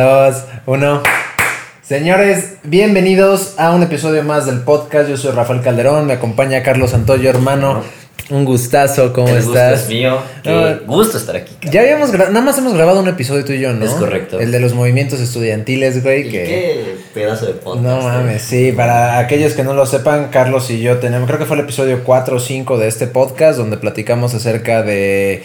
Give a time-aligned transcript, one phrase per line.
[0.00, 1.02] dos, uno.
[1.82, 5.08] Señores, bienvenidos a un episodio más del podcast.
[5.10, 7.82] Yo soy Rafael Calderón, me acompaña Carlos Santoyo, hermano.
[8.30, 9.80] Un gustazo, ¿cómo El estás?
[9.80, 10.18] Gusto es mío.
[10.44, 11.54] Qué gusto estar aquí.
[11.54, 11.72] cabrón.
[11.72, 13.84] Ya habíamos nada más hemos grabado un episodio tú y yo, ¿no?
[13.84, 14.38] Es correcto.
[14.38, 16.44] El de los movimientos estudiantiles, güey, Y que...
[16.44, 17.84] Qué pedazo de podcast.
[17.84, 18.04] No eh.
[18.04, 21.56] mames, sí, para aquellos que no lo sepan, Carlos y yo tenemos, creo que fue
[21.56, 25.42] el episodio 4 o 5 de este podcast donde platicamos acerca de,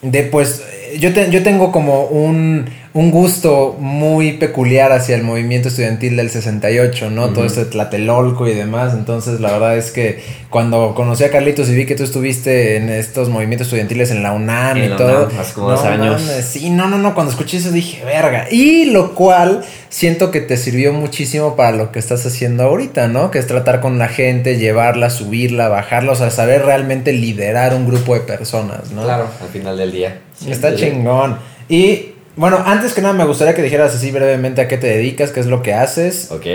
[0.00, 0.62] de pues,
[0.98, 6.28] yo, te- yo tengo como un, un gusto muy peculiar hacia el movimiento estudiantil del
[6.28, 7.28] 68, ¿no?
[7.30, 10.20] Todo este tlatelolco y demás, entonces la verdad es que
[10.50, 14.32] cuando conocí a Carlitos y vi que tú estuviste en estos movimientos estudiantiles en la
[14.32, 15.26] UNAM y la todo.
[15.26, 16.20] UNAM, hace como dos años.
[16.44, 18.50] Sí, no, no, no, cuando escuché eso dije, verga.
[18.50, 23.30] Y lo cual siento que te sirvió muchísimo para lo que estás haciendo ahorita, ¿no?
[23.30, 27.86] Que es tratar con la gente, llevarla, subirla, bajarla, o sea, saber realmente liderar un
[27.86, 29.04] grupo de personas, ¿no?
[29.04, 30.18] Claro, al final del día.
[30.48, 31.38] Está chingón.
[31.68, 35.30] Y bueno, antes que nada me gustaría que dijeras así brevemente a qué te dedicas,
[35.30, 36.32] qué es lo que haces.
[36.32, 36.46] Ok.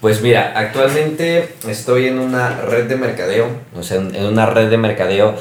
[0.00, 3.46] Pues mira, actualmente estoy en una red de mercadeo.
[3.76, 5.36] O sea, en una red de mercadeo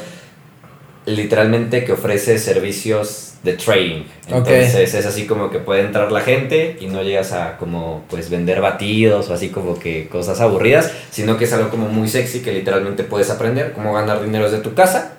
[1.07, 4.03] literalmente que ofrece servicios de trading.
[4.27, 8.29] Entonces es así como que puede entrar la gente y no llegas a como pues
[8.29, 12.41] vender batidos o así como que cosas aburridas, sino que es algo como muy sexy
[12.41, 15.13] que literalmente puedes aprender cómo ganar dinero desde tu casa,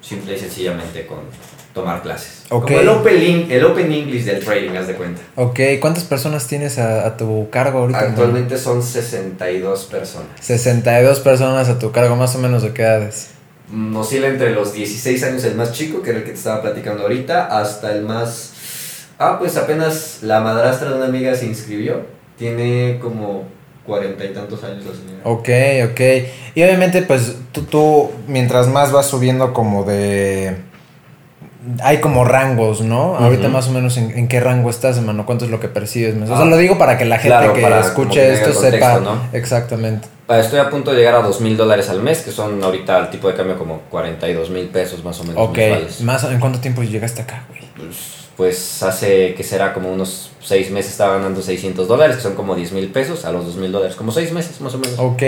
[0.00, 1.18] simple y sencillamente con
[1.78, 2.42] tomar clases.
[2.50, 2.64] Ok.
[2.66, 5.20] Como el open, el open English del trading, haz de cuenta.
[5.36, 8.00] Ok, ¿cuántas personas tienes a, a tu cargo ahorita?
[8.00, 10.28] Actualmente son 62 personas.
[10.40, 13.30] 62 personas a tu cargo, más o menos de qué edades.
[13.70, 16.62] Mm, Oscila entre los 16 años el más chico, que era el que te estaba
[16.62, 18.52] platicando ahorita, hasta el más...
[19.18, 22.06] Ah, pues apenas la madrastra de una amiga se inscribió.
[22.38, 23.44] Tiene como
[23.84, 25.20] cuarenta y tantos años la señora.
[25.24, 25.48] Ok,
[25.90, 26.00] ok.
[26.54, 30.67] Y obviamente, pues tú, tú, mientras más vas subiendo como de...
[31.82, 33.16] Hay como rangos, ¿no?
[33.16, 35.26] Ahorita más o menos en, en qué rango estás, hermano.
[35.26, 36.14] ¿Cuánto es lo que percibes?
[36.22, 36.44] O sea, Ah.
[36.44, 39.00] lo digo para que la gente Claro, que para que escuche tenga esto contexto, sepa
[39.00, 39.20] ¿no?
[39.32, 40.08] exactamente.
[40.28, 42.96] Ah, Estoy a punto de llegar a dos mil dólares al mes, que son ahorita
[42.96, 45.56] al tipo de cambio como 42 mil pesos más o menos Ok.
[45.56, 46.00] mensuales.
[46.02, 47.62] Más, ¿En cuánto tiempo llegaste acá, güey?
[47.76, 47.96] Pues,
[48.36, 52.54] pues hace que será como unos 6 meses estaba ganando 600 dólares, que son como
[52.54, 54.94] 10 mil pesos a los 2 mil dólares, como 6 meses más o menos.
[54.98, 55.22] Ok,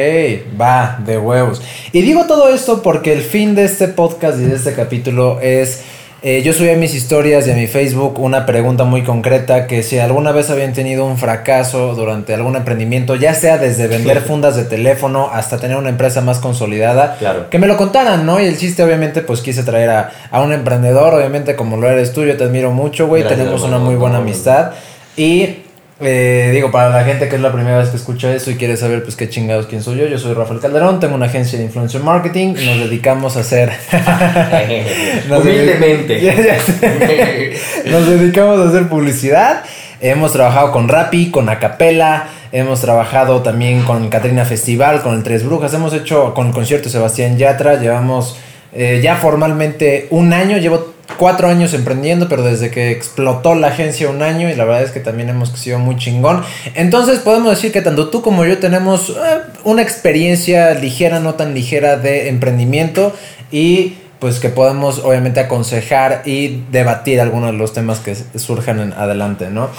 [0.60, 1.60] va, de huevos.
[1.92, 5.82] Y digo todo esto porque el fin de este podcast y de este capítulo es...
[6.22, 9.82] eh, yo subí a mis historias y a mi Facebook una pregunta muy concreta que
[9.82, 14.54] si alguna vez habían tenido un fracaso durante algún emprendimiento, ya sea desde vender fundas
[14.56, 17.48] de teléfono hasta tener una empresa más consolidada, Claro.
[17.48, 18.38] que me lo contaran, ¿no?
[18.38, 22.12] Y el chiste obviamente pues quise traer a, a un emprendedor, obviamente como lo eres
[22.12, 24.72] tú, yo te admiro mucho, güey, tenemos una muy buena amistad
[25.16, 25.59] y...
[26.00, 28.76] eh, digo, para la gente que es la primera vez que escucha eso y quiere
[28.76, 31.64] saber pues qué chingados quién soy yo, yo soy Rafael Calderón, tengo una agencia de
[31.66, 33.70] influencer marketing y nos dedicamos a hacer...
[35.28, 36.20] nos Humildemente.
[37.90, 39.62] Nos dedicamos a hacer publicidad.
[40.00, 45.44] Hemos trabajado con Rappi, con Acapela, hemos trabajado también con Catrina Festival, con el Tres
[45.44, 48.38] Brujas, hemos hecho con el concierto Sebastián Yatra, llevamos
[48.72, 54.08] eh, ya formalmente un año, llevo cuatro años emprendiendo, pero desde que explotó la agencia
[54.08, 56.42] un año y la verdad es que también hemos sido muy chingón.
[56.74, 61.54] Entonces podemos decir que tanto tú como yo tenemos eh, una experiencia ligera, no tan
[61.54, 63.14] ligera de emprendimiento
[63.50, 68.92] y pues que podemos obviamente aconsejar y debatir algunos de los temas que surjan en
[68.92, 69.70] adelante, ¿no?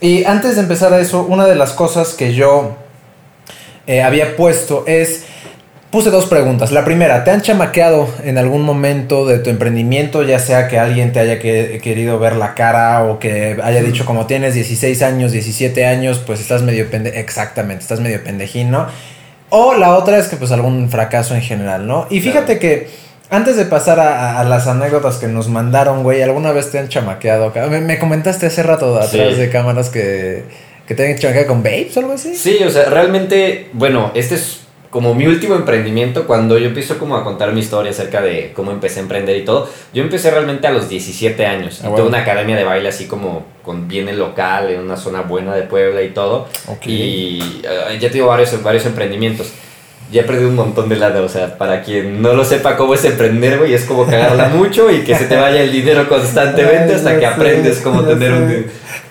[0.00, 2.76] Y antes de empezar a eso, una de las cosas que yo
[3.86, 5.24] eh, había puesto es,
[5.90, 6.70] puse dos preguntas.
[6.70, 11.12] La primera, ¿te han chamaqueado en algún momento de tu emprendimiento, ya sea que alguien
[11.12, 15.32] te haya que- querido ver la cara o que haya dicho como tienes 16 años,
[15.32, 18.86] 17 años, pues estás medio pende exactamente, estás medio pendejín, ¿no?
[19.48, 22.06] O la otra es que pues algún fracaso en general, ¿no?
[22.08, 22.88] Y fíjate que
[23.30, 27.52] antes de pasar a, las anécdotas que nos mandaron, güey, ¿alguna vez te han chamaqueado?
[27.68, 29.18] Me, me comentaste hace rato atrás Sí.
[29.40, 30.44] de cámaras que,
[30.86, 32.34] que te han chamaqueado con babes o algo así.
[32.36, 37.16] Sí, o sea, realmente, bueno, este es como mi último emprendimiento, cuando yo empiezo como
[37.16, 40.66] a contar mi historia acerca de cómo empecé a emprender y todo, yo empecé realmente
[40.66, 41.96] a los 17 años, Ah, y bueno.
[41.96, 45.54] tuve una academia de baile así como con bien el local, en una zona buena
[45.54, 46.48] de Puebla y todo,
[46.84, 49.52] y eh, ya tengo varios, varios emprendimientos.
[50.10, 52.94] Ya he perdido un montón de lado, o sea, para quien no lo sepa cómo
[52.94, 56.96] es emprender, güey, es como cagarla mucho y que se te vaya el dinero constantemente
[56.96, 58.66] hasta que sé, aprendes cómo tener un...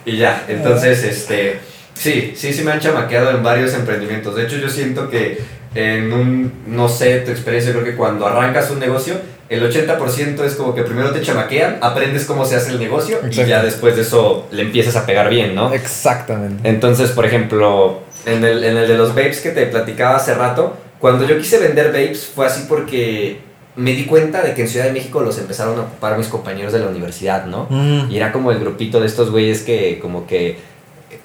[0.05, 1.59] Y ya, entonces, este,
[1.93, 4.35] sí, sí, sí me han chamaqueado en varios emprendimientos.
[4.35, 5.39] De hecho, yo siento que
[5.75, 9.15] en un, no sé, tu experiencia, creo que cuando arrancas un negocio,
[9.49, 13.33] el 80% es como que primero te chamaquean, aprendes cómo se hace el negocio y
[13.33, 15.73] ya después de eso le empiezas a pegar bien, ¿no?
[15.73, 16.67] Exactamente.
[16.69, 20.77] Entonces, por ejemplo, en el, en el de los vapes que te platicaba hace rato,
[20.99, 23.39] cuando yo quise vender vapes fue así porque
[23.75, 26.73] me di cuenta de que en Ciudad de México los empezaron a ocupar mis compañeros
[26.73, 27.67] de la universidad, ¿no?
[27.69, 28.11] Mm.
[28.11, 30.59] Y era como el grupito de estos güeyes que como que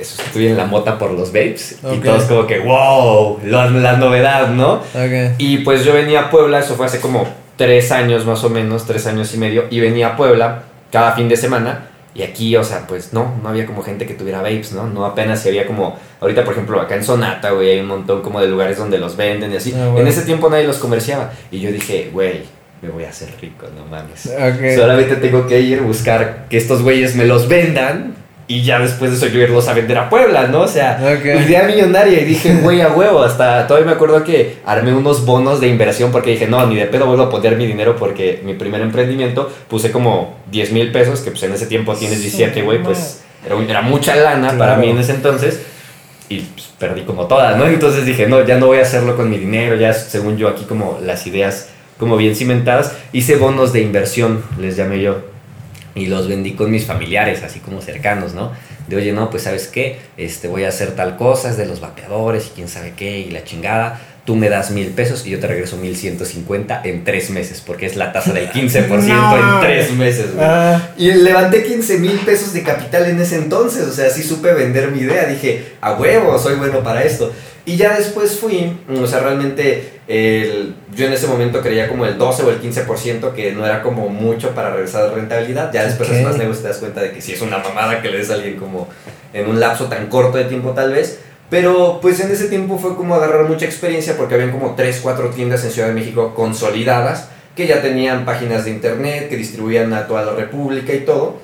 [0.03, 1.79] sustituyen la mota por los vapes.
[1.83, 2.05] Y Ok.
[2.05, 4.75] todos como que, wow, la, la novedad, ¿no?
[4.75, 5.35] Ok.
[5.39, 7.27] Y pues yo venía a Puebla, eso fue hace como
[7.57, 11.29] tres años más o menos, tres años y medio, y venía a Puebla cada fin
[11.29, 11.89] de semana.
[12.17, 14.87] Y aquí, o sea, pues no, no había como gente que tuviera vapes, ¿no?
[14.87, 18.23] No apenas si había como, ahorita por ejemplo, acá en Sonata, güey, hay un montón
[18.23, 19.73] como de lugares donde los venden y así.
[19.73, 19.99] Bueno.
[19.99, 21.33] En ese tiempo nadie los comerciaba.
[21.51, 22.43] Y yo dije, güey,
[22.83, 24.27] me voy a hacer rico, no mames.
[24.27, 24.77] Ok.
[24.77, 28.15] Solamente tengo que ir, buscar que estos güeyes me los vendan
[28.47, 30.63] y ya después de eso yo irlos a vender a Puebla, ¿no?
[30.63, 34.93] O sea, idea millonaria y dije, güey, a huevo, hasta todavía me acuerdo que armé
[34.93, 37.97] unos bonos de inversión porque dije, no, ni de pedo vuelvo a poner mi dinero
[37.97, 42.21] porque mi primer emprendimiento puse como 10 mil pesos, que pues en ese tiempo tienes
[42.21, 45.63] 17, güey, pues era, era mucha lana para mí en ese entonces.
[46.29, 47.67] Y pues, perdí como todas, ¿no?
[47.67, 50.65] Entonces dije, no, ya no voy a hacerlo con mi dinero, ya según yo aquí
[50.65, 51.69] como las ideas
[51.99, 52.95] como bien cimentadas.
[53.13, 55.34] Hice bonos de inversión, les llamé yo.
[55.95, 58.53] Y los vendí con mis familiares, así como cercanos, ¿no?
[58.89, 61.81] De, oye, no, pues sabes qué, este, voy a hacer tal cosa, es de los
[61.81, 64.01] vapeadores y quién sabe qué, y la chingada.
[64.25, 67.61] Tú me das mil pesos y yo te regreso mil ciento cincuenta en tres meses,
[67.65, 69.37] porque es la tasa del 15% No.
[69.61, 70.47] en tres meses, güey.
[70.49, 74.53] Ah, Y levanté 15 mil pesos de capital en ese entonces, o sea, sí supe
[74.55, 77.33] vender mi idea, dije, a huevo, soy bueno para esto.
[77.67, 82.17] Y ya después fui, o sea, realmente el- yo en ese momento creía como el
[82.17, 85.71] 12 o el 15%, que no era como mucho para regresar a rentabilidad.
[85.73, 86.15] Ya después Ok.
[86.17, 88.31] es más negocios te das cuenta de que sí es una mamada que le des
[88.31, 88.89] a alguien como
[89.35, 91.19] en un lapso tan corto de tiempo tal vez.
[91.51, 95.31] Pero pues en ese tiempo fue como agarrar mucha experiencia porque habían como 3, 4
[95.31, 100.07] tiendas en Ciudad de México consolidadas que ya tenían páginas de internet, que distribuían a
[100.07, 101.39] toda la república y todo.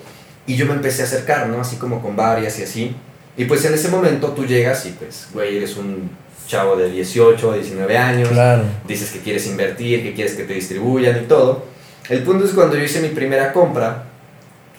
[0.47, 1.61] Y yo me empecé a acercar, ¿no?
[1.61, 2.97] Así como con varias y así.
[3.37, 6.11] Y pues en ese momento tú llegas y pues, güey, eres un
[6.47, 8.29] chavo de 18, 19 años.
[8.31, 8.65] claro.
[8.89, 11.65] Dices que quieres invertir, que quieres que te distribuyan y todo.
[12.09, 14.07] El punto es cuando yo hice mi primera compra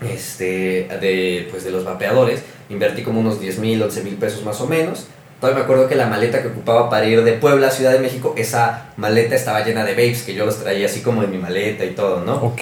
[0.02, 2.42] este, de, pues, de los vapeadores,
[2.72, 5.08] invertí como unos 10 mil, 11 mil pesos más o menos.
[5.40, 8.00] Todavía me acuerdo que la maleta que ocupaba para ir de Puebla a Ciudad de
[8.00, 11.38] México, esa maleta estaba llena de vapes, que yo los traía así como en mi
[11.38, 12.36] maleta y todo, ¿no?
[12.36, 12.62] Ok.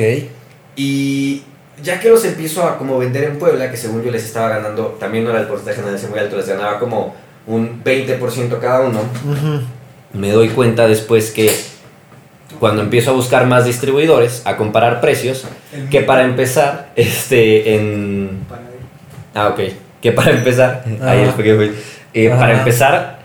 [0.77, 1.43] Y
[1.83, 4.97] ya que los empiezo a como vender en Puebla, que según yo les estaba ganando,
[4.99, 7.15] también no era el porcentaje de muy alto, les ganaba como
[7.47, 8.99] un 20% cada uno,
[10.13, 11.51] me doy cuenta después que
[12.59, 15.45] cuando empiezo a buscar más distribuidores, a comparar precios,
[15.89, 18.39] que para empezar, este, en...
[19.33, 19.59] Ah, ok.
[20.01, 21.71] Que para empezar, ahí es porque fui.
[22.13, 23.19] Eh, para empezar,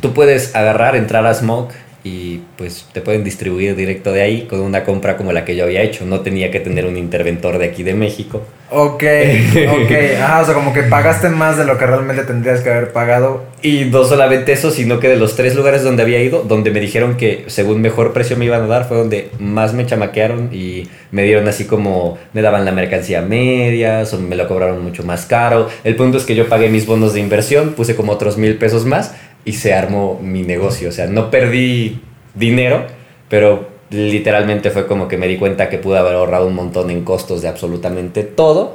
[0.00, 4.60] tú puedes agarrar, entrar a Smoke y pues te pueden distribuir directo de ahí con
[4.60, 6.06] una compra como la que yo había hecho.
[6.06, 8.42] No tenía que tener un interventor de aquí de México.
[8.70, 9.92] Ok, ok.
[10.22, 13.44] Ajá, o sea, como que pagaste más de lo que realmente tendrías que haber pagado.
[13.62, 16.80] Y no solamente eso, sino que de los tres lugares donde había ido, donde me
[16.80, 20.88] dijeron que según mejor precio me iban a dar, fue donde más me chamaquearon y
[21.10, 25.26] me dieron así como, me daban la mercancía medias o me lo cobraron mucho más
[25.26, 25.68] caro.
[25.84, 28.86] El punto es que yo pagué mis bonos de inversión, puse como otros mil pesos
[28.86, 29.14] más
[29.44, 30.88] y se armó mi negocio.
[30.88, 32.00] O sea, no perdí
[32.34, 32.84] dinero,
[33.28, 37.02] pero literalmente fue como que me di cuenta que pude haber ahorrado un montón en
[37.04, 38.74] costos de absolutamente todo.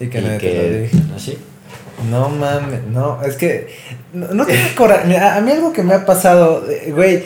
[0.00, 0.96] Y que y nadie te lo dije.
[1.14, 1.38] así.
[2.10, 3.68] No mames, no, es que
[4.12, 5.16] no, no tengo coraje.
[5.16, 7.22] A mí algo que me ha pasado, eh, güey.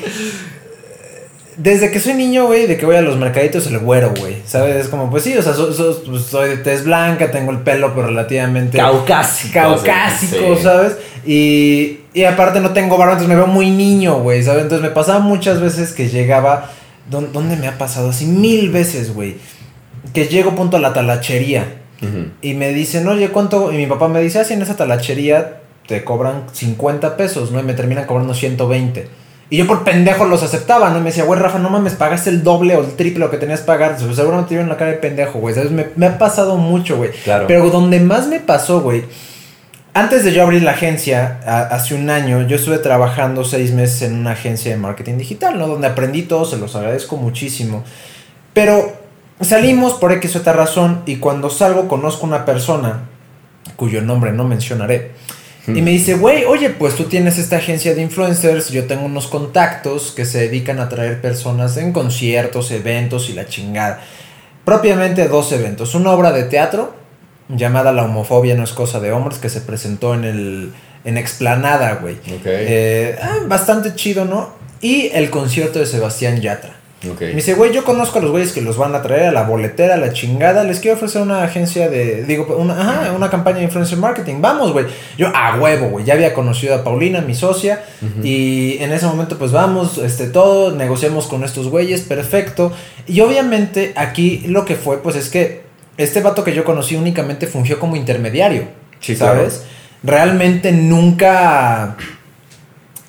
[1.56, 4.36] Desde que soy niño, güey, de que voy a los mercaditos, el güero, güey.
[4.46, 4.76] ¿Sabes?
[4.76, 7.58] Es como, pues sí, o sea, so- so- pues, soy de tez blanca, tengo el
[7.58, 8.78] pelo, pero relativamente.
[8.78, 9.54] Caucásico.
[9.54, 10.62] caucásico, sí.
[10.62, 10.96] ¿sabes?
[11.26, 14.62] Y, y aparte no tengo barba, entonces me veo muy niño, güey, ¿sabes?
[14.64, 16.70] Entonces me pasaba muchas veces que llegaba.
[17.10, 18.10] ¿dó- ¿Dónde me ha pasado?
[18.10, 19.36] Así mil veces, güey.
[20.14, 21.74] Que llego punto a la talachería.
[22.42, 23.72] Y me dicen, oye, ¿cuánto?
[23.72, 27.58] Y mi papá me dice, así en esa talachería te cobran 50 pesos, ¿no?
[27.60, 29.08] Y me terminan cobrando 120.
[29.50, 30.98] Y yo por pendejo los aceptaba, ¿no?
[30.98, 33.38] Y me decía, güey, Rafa, no mames, pagaste el doble o el triple lo que
[33.38, 33.96] tenías que pagar.
[33.96, 35.54] Pues, Seguramente te vieron la cara de pendejo, güey.
[35.54, 35.70] ¿Sabes?
[35.70, 37.10] Me, me ha pasado mucho, güey.
[37.24, 37.46] Claro.
[37.48, 39.04] Pero donde más me pasó, güey.
[39.98, 41.40] Antes de yo abrir la agencia,
[41.72, 45.66] hace un año, yo estuve trabajando seis meses en una agencia de marketing digital, ¿no?
[45.66, 47.82] Donde aprendí todo, se los agradezco muchísimo.
[48.52, 48.92] Pero
[49.40, 53.08] salimos por X o razón y cuando salgo conozco una persona
[53.74, 55.10] cuyo nombre no mencionaré.
[55.66, 59.26] Y me dice, güey, oye, pues tú tienes esta agencia de influencers, yo tengo unos
[59.26, 64.00] contactos que se dedican a traer personas en conciertos, eventos y la chingada.
[64.64, 65.96] Propiamente dos eventos.
[65.96, 66.97] Una obra de teatro
[67.48, 70.72] llamada La homofobia no es cosa de hombres que se presentó en el
[71.04, 72.16] en Explanada, güey.
[72.16, 72.44] Ok.
[72.44, 74.50] Eh, ah, bastante chido, ¿no?
[74.80, 76.78] Y el concierto de Sebastián Yatra.
[77.20, 79.44] Me dice, güey, yo conozco a los güeyes que los van a traer a la
[79.44, 80.64] boletera, a la chingada.
[80.64, 84.40] Les quiero ofrecer una agencia de, digo, una, ajá, una campaña de influencer marketing.
[84.40, 84.86] Vamos, güey.
[85.16, 86.04] Yo, a huevo, güey.
[86.04, 87.84] Ya había conocido a Paulina, mi socia.
[88.22, 92.72] Y en ese momento, pues vamos, este, todo, negociamos con estos güeyes, perfecto.
[93.06, 95.67] Y obviamente aquí lo que fue, pues es que
[95.98, 98.68] este vato que yo conocí únicamente fungió como intermediario.
[99.00, 99.64] Sí, ¿Sabes?
[100.02, 101.96] Realmente nunca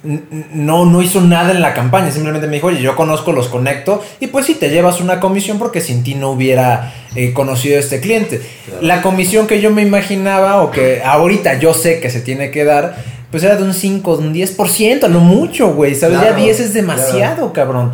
[0.01, 4.01] no, no hizo nada en la campaña, simplemente me dijo, oye, yo conozco, los conecto,
[4.19, 7.79] y pues sí, te llevas una comisión porque sin ti no hubiera eh, conocido a
[7.79, 8.41] este cliente.
[8.81, 12.63] La comisión que yo me imaginaba, o que ahorita yo sé que se tiene que
[12.63, 12.95] dar,
[13.29, 16.21] pues era de un 5, de un 10%, no mucho, güey, ¿sabes?
[16.21, 17.91] ya 10 es demasiado, cabrón.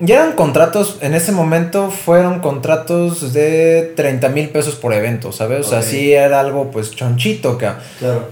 [0.00, 5.66] Ya eran contratos, en ese momento fueron contratos de 30 mil pesos por evento, ¿sabes?
[5.66, 7.82] O sea, sí era algo pues chonchito, cabrón.
[7.98, 8.28] Claro.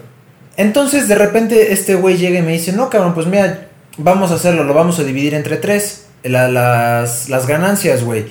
[0.57, 3.69] Entonces de repente este güey llega y me dice, no cabrón, pues mira,
[3.99, 8.27] vamos a hacerlo, lo vamos a dividir entre tres, las, las ganancias, güey.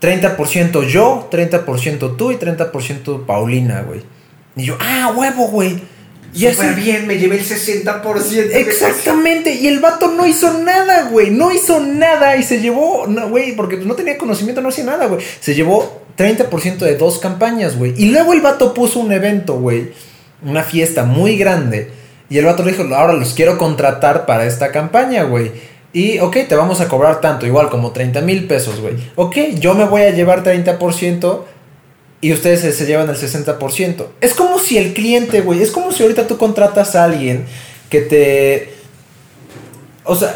[0.00, 4.02] 30% yo, 30% tú y 30% Paulina, güey.
[4.54, 5.80] Y yo, ah, huevo, güey.
[6.34, 8.50] Y Súper bien, me llevé el 60%.
[8.52, 11.30] Exactamente, y el vato no hizo nada, güey.
[11.30, 14.84] No hizo nada y se llevó, no, güey, porque pues, no tenía conocimiento, no hacía
[14.84, 15.24] nada, güey.
[15.40, 17.94] Se llevó 30% de dos campañas, güey.
[17.96, 19.92] Y luego el vato puso un evento, güey
[20.44, 21.90] una fiesta muy grande.
[22.28, 25.52] Y el vato le dijo, ahora los quiero contratar para esta campaña, güey.
[25.92, 28.94] Y, ok, te vamos a cobrar tanto, igual como 30 mil pesos, güey.
[29.14, 31.42] Ok, yo me voy a llevar 30%
[32.20, 34.06] y ustedes se, llevan el 60%.
[34.20, 37.44] Es como si el cliente, güey, es como si ahorita tú contratas a alguien
[37.90, 38.74] que te...
[40.04, 40.34] O sea,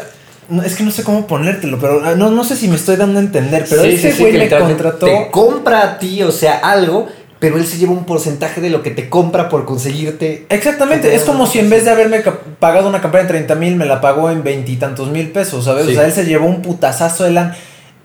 [0.65, 3.19] es que no sé cómo ponértelo, pero ah, no, no sé si me estoy dando
[3.19, 5.05] a entender, pero ese güey me contrató...
[5.05, 7.07] Te compra a ti, o sea, algo
[7.41, 10.45] pero él se lleva un porcentaje de lo que te compra por conseguirte.
[10.49, 12.21] Exactamente, es como si en vez de haberme
[12.59, 15.87] pagado una campaña de 30 mil, me la pagó en veintitantos mil pesos, ¿sabes?
[15.87, 17.55] O sea, él se llevó un putazazo de lan.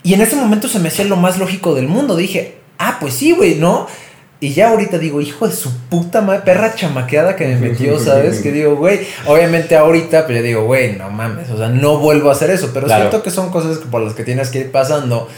[0.02, 2.16] Y en ese momento se me hacía lo más lógico del mundo.
[2.16, 3.86] Dije, ah, pues sí, güey, ¿no?
[4.38, 8.40] Y ya ahorita digo, hijo de su puta madre, perra chamaqueada que me metió, ¿sabes?
[8.42, 12.28] que digo, güey, obviamente ahorita, pues yo digo, güey, no mames, o sea, no vuelvo
[12.28, 12.70] a hacer eso.
[12.74, 15.28] Pero siento que son cosas por las que tienes que ir pasando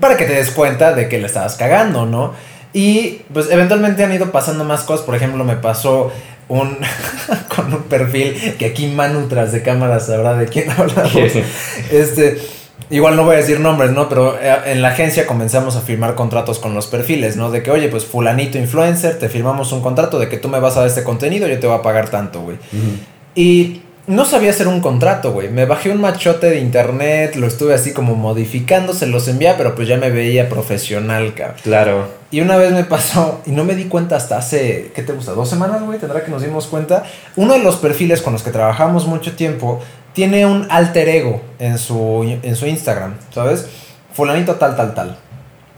[0.00, 2.34] para que te des cuenta de que le estabas cagando, ¿no?
[2.72, 5.06] Y pues eventualmente han ido pasando más cosas.
[5.06, 6.12] Por ejemplo, me pasó
[6.48, 6.76] un
[7.56, 11.32] con un perfil que aquí Manu tras de cámara sabrá de quién hablamos.
[11.90, 12.38] este,
[12.90, 14.08] igual no voy a decir nombres, ¿no?
[14.08, 17.50] Pero eh, en la agencia comenzamos a firmar contratos con los perfiles, ¿no?
[17.50, 20.76] De que, oye, pues fulanito influencer, te firmamos un contrato de que tú me vas
[20.76, 22.58] a dar este contenido, yo te voy a pagar tanto, güey.
[23.34, 25.48] Y no sabía hacer un contrato, güey.
[25.48, 29.74] Me bajé un machote de internet, lo estuve así como modificando, se los envié, pero
[29.74, 31.56] pues ya me veía profesional, cabrón.
[31.62, 32.08] Claro.
[32.30, 35.32] Y una vez me pasó, y no me di cuenta hasta hace, ¿qué te gusta?
[35.32, 35.98] ¿Dos semanas, güey?
[35.98, 37.04] Tendrá que nos dimos cuenta.
[37.34, 39.80] Uno de los perfiles con los que trabajamos mucho tiempo
[40.16, 43.66] tiene un alter ego en su, en su Instagram, ¿sabes?
[44.14, 45.18] Fulanito tal, tal, tal.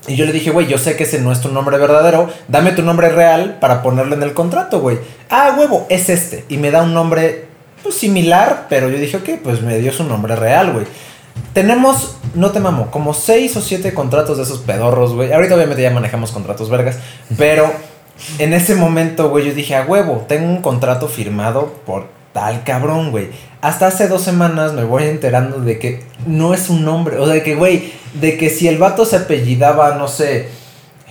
[0.07, 2.71] Y yo le dije, güey, yo sé que ese no es tu nombre verdadero, dame
[2.71, 5.01] tu nombre real para ponerlo en el contrato, güey.
[5.29, 6.45] Ah, huevo, es este.
[6.49, 7.47] Y me da un nombre
[7.83, 10.87] pues, similar, pero yo dije, ok, pues me dio su nombre real, güey.
[11.53, 15.33] Tenemos, no te mamo, como seis o siete contratos de esos pedorros, güey.
[15.33, 16.97] Ahorita obviamente ya manejamos contratos vergas,
[17.37, 17.73] pero
[18.39, 23.11] en ese momento, güey, yo dije, a huevo, tengo un contrato firmado por tal cabrón,
[23.11, 23.29] güey.
[23.61, 27.43] Hasta hace dos semanas me voy enterando de que no es un nombre, o de
[27.43, 30.49] que, güey, de que si el vato se apellidaba, no sé,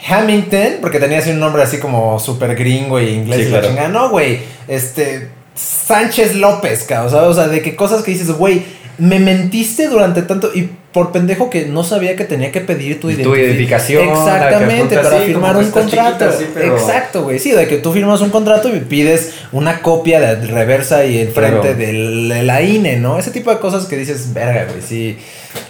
[0.08, 3.90] Hamilton, porque tenía así un nombre así como súper gringo y inglés y la chingada,
[3.90, 8.64] no, güey, este, Sánchez López, cabrón, O sea, de que cosas que dices, güey,
[8.98, 13.12] me mentiste durante tanto y por pendejo que no sabía que tenía que pedir tu,
[13.12, 14.10] tu identificación.
[14.10, 16.26] Exactamente, para firmar un contrato.
[16.26, 17.38] Exacto, güey.
[17.38, 21.76] Sí, de que tú firmas un contrato y pides una copia de reversa y enfrente
[21.76, 21.94] de
[22.42, 23.20] la INE, ¿no?
[23.20, 25.20] Ese tipo de cosas que dices, verga, güey, sí,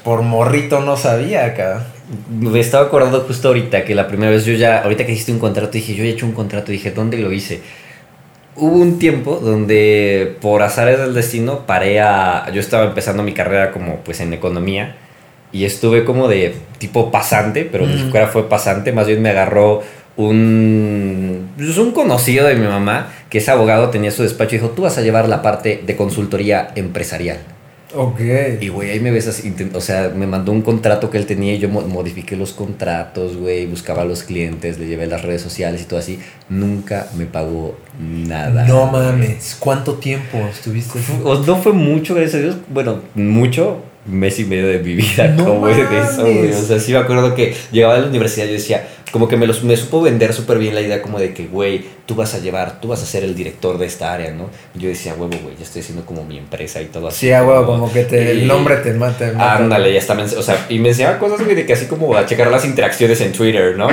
[0.05, 1.87] por morrito no sabía acá.
[2.29, 5.39] Me estaba acordando justo ahorita que la primera vez yo ya, ahorita que hiciste un
[5.39, 7.59] contrato, dije, yo he hecho un contrato, dije, ¿dónde lo hice?
[8.55, 12.49] hubo un tiempo donde por azares del destino paré a...
[12.51, 14.95] Yo estaba empezando mi carrera como pues en economía
[15.51, 19.81] y estuve como de tipo pasante, pero ni siquiera fue pasante, más bien me agarró
[20.17, 24.71] un, pues, un conocido de mi mamá que es abogado, tenía su despacho y dijo,
[24.71, 27.39] tú vas a llevar la parte de consultoría empresarial.
[27.95, 28.19] Ok.
[28.59, 31.53] Y, güey, ahí me ves así, o sea, me mandó un contrato que él tenía
[31.53, 35.81] y yo modifiqué los contratos, güey, buscaba a los clientes, le llevé las redes sociales
[35.81, 36.19] y todo así.
[36.49, 38.65] Nunca me pagó nada.
[38.65, 40.99] No mames, ¿cuánto tiempo estuviste?
[41.23, 42.57] no fue mucho, gracias a Dios.
[42.69, 46.51] Bueno, mucho, mes y medio de mi vida como de eso, güey.
[46.51, 49.37] O sea, sí me acuerdo que llegaba a la universidad y yo decía, como que
[49.37, 52.33] me, los, me supo vender súper bien la idea como de que, güey, tú vas
[52.33, 54.49] a llevar, tú vas a ser el director de esta área, ¿no?
[54.75, 57.27] Yo decía, huevo, güey, ya estoy haciendo como mi empresa y todo así.
[57.27, 59.55] Sí, a huevo, como que te, el nombre te mata.
[59.55, 62.25] Ándale, ya está, o sea, y me enseñaba cosas, güey, de que así como a
[62.25, 63.87] checar las interacciones en Twitter, ¿no?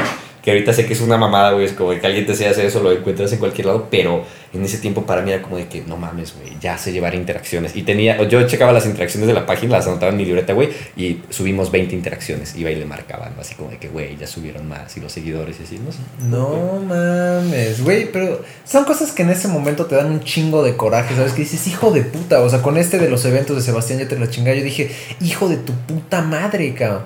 [0.45, 2.83] Que ahorita sé que es una mamada, güey, es como que alguien te hace eso,
[2.83, 5.81] lo encuentras en cualquier lado, pero en ese tiempo para mí era como de que
[5.81, 7.75] no mames, güey, ya sé llevar interacciones.
[7.75, 10.69] Y tenía, yo checaba las interacciones de la página, las anotaba en mi libreta, güey,
[10.99, 14.69] y subimos 20 interacciones, iba y le marcaban, así como de que, güey, ya subieron
[14.69, 16.01] más, y los seguidores y así, no sé.
[16.29, 20.77] No mames, güey, pero son cosas que en ese momento te dan un chingo de
[20.77, 21.33] coraje, ¿sabes?
[21.33, 24.09] Que dices, hijo de puta, o sea, con este de los eventos de Sebastián ya
[24.09, 24.91] te lo chingé, yo dije,
[25.23, 27.05] hijo de tu puta madre, cabrón.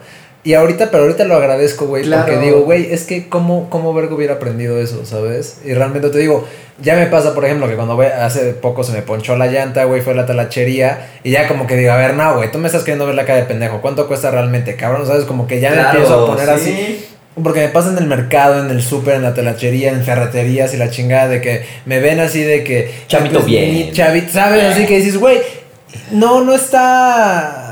[0.49, 4.17] Y ahorita, pero ahorita lo agradezco, güey, porque digo, güey, es que cómo, cómo vergo
[4.17, 5.61] hubiera aprendido eso, ¿sabes?
[5.63, 6.49] Y realmente te digo,
[6.81, 10.01] ya me pasa, por ejemplo, que cuando hace poco se me ponchó la llanta, güey,
[10.01, 12.81] fue la talachería, y ya como que digo, a ver, no, güey, tú me estás
[12.81, 15.07] queriendo ver la cara de pendejo, ¿cuánto cuesta realmente, cabrón?
[15.07, 15.27] ¿Sabes?
[15.27, 17.05] Como que ya me empiezo a poner así.
[17.45, 20.79] Porque me pasa en el mercado, en el súper, en la talachería, en ferreterías y
[20.79, 22.91] la chingada de que me ven así de que...
[23.07, 23.93] Chavito bien.
[23.93, 24.65] Chavito, ¿sabes?
[24.65, 25.41] Así que dices, güey,
[26.11, 27.68] no, no está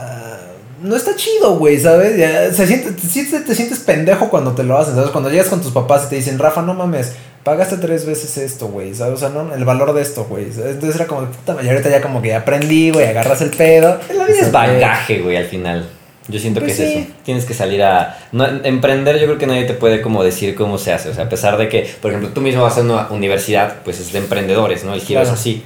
[0.87, 2.57] no está chido, güey, ¿sabes?
[2.57, 5.11] se siente, te, te, sientes pendejo cuando te lo hacen, ¿sabes?
[5.11, 8.69] Cuando llegas con tus papás y te dicen, Rafa, no mames, pagaste tres veces esto,
[8.69, 9.15] güey, ¿sabes?
[9.15, 10.45] O sea, no, el valor de esto, güey.
[10.45, 13.99] Entonces era como, puta, y ahorita ya como que aprendí, güey, agarras el pedo.
[14.15, 15.89] La vida es bagaje, güey, al final.
[16.29, 17.07] Yo siento que pues es eso.
[17.25, 18.19] Tienes que salir a...
[18.65, 21.09] emprender yo creo que nadie te puede como decir cómo se hace.
[21.09, 24.01] O sea, a pesar de que, por ejemplo, tú mismo vas a una universidad, pues
[24.01, 24.97] es de emprendedores, ¿no?
[24.97, 25.63] Y giras así.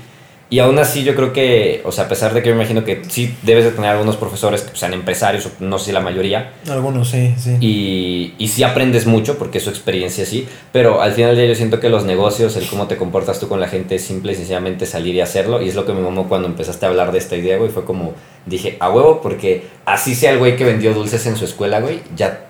[0.51, 2.85] Y aún así yo creo que, o sea, a pesar de que yo me imagino
[2.85, 6.55] que sí debes de tener algunos profesores que sean empresarios, no sé si la mayoría.
[6.69, 7.57] Algunos sí, sí.
[7.61, 11.47] Y, y sí aprendes mucho porque es su experiencia sí, pero al final del día
[11.47, 14.33] yo siento que los negocios, el cómo te comportas tú con la gente es simple
[14.33, 15.63] y sencillamente salir y hacerlo.
[15.63, 17.71] Y es lo que me mamó cuando empezaste a hablar de esta idea, güey.
[17.71, 18.15] Fue como,
[18.45, 22.01] dije, a huevo, porque así sea el güey que vendió dulces en su escuela, güey,
[22.17, 22.47] ya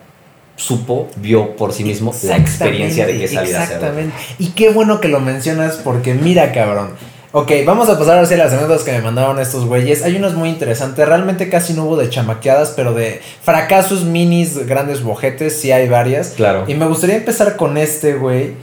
[0.56, 3.88] supo, vio por sí mismo la experiencia de que salir a hacerlo.
[3.88, 4.16] Exactamente.
[4.38, 6.92] Y qué bueno que lo mencionas porque mira, cabrón
[7.32, 10.02] Ok, vamos a pasar hacia las anécdotas que me mandaron estos güeyes.
[10.02, 11.06] Hay unas muy interesantes.
[11.06, 16.30] Realmente casi no hubo de chamaqueadas, pero de fracasos, minis, grandes bojetes, sí hay varias.
[16.30, 16.64] Claro.
[16.66, 18.54] Y me gustaría empezar con este, güey.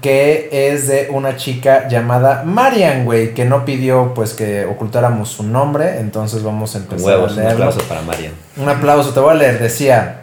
[0.00, 3.34] Que es de una chica llamada Marian, güey.
[3.34, 5.98] Que no pidió, pues, que ocultáramos su nombre.
[5.98, 7.40] Entonces vamos a empezar a leerlo.
[7.40, 8.32] Un aplauso para Marian.
[8.58, 9.58] Un aplauso, te voy a leer.
[9.58, 10.20] Decía.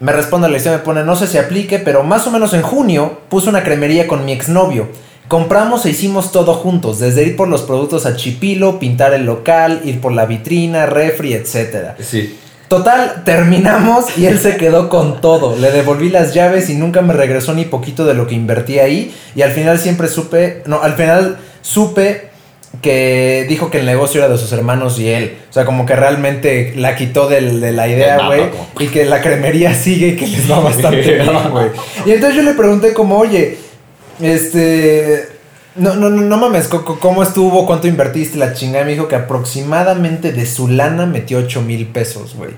[0.00, 2.62] Me responde la historia, me pone, no sé si aplique, pero más o menos en
[2.62, 4.86] junio puse una cremería con mi exnovio.
[5.28, 9.82] Compramos e hicimos todo juntos, desde ir por los productos a Chipilo, pintar el local,
[9.84, 11.94] ir por la vitrina, refri, etc.
[12.00, 12.38] Sí.
[12.68, 15.56] Total, terminamos y él se quedó con todo.
[15.56, 19.14] Le devolví las llaves y nunca me regresó ni poquito de lo que invertí ahí.
[19.34, 22.28] Y al final siempre supe, no, al final supe
[22.82, 25.38] que dijo que el negocio era de sus hermanos y él.
[25.48, 28.44] O sea, como que realmente la quitó de la idea, güey.
[28.78, 31.68] Y que la cremería sigue y que les va bastante bien, güey.
[32.04, 33.58] Y entonces yo le pregunté como, oye,
[34.20, 35.28] este.
[35.76, 37.64] No, no, no, no mames, ¿cómo estuvo?
[37.64, 38.36] ¿Cuánto invertiste?
[38.36, 42.50] La chingada me dijo que aproximadamente de su lana metió 8 mil pesos, güey.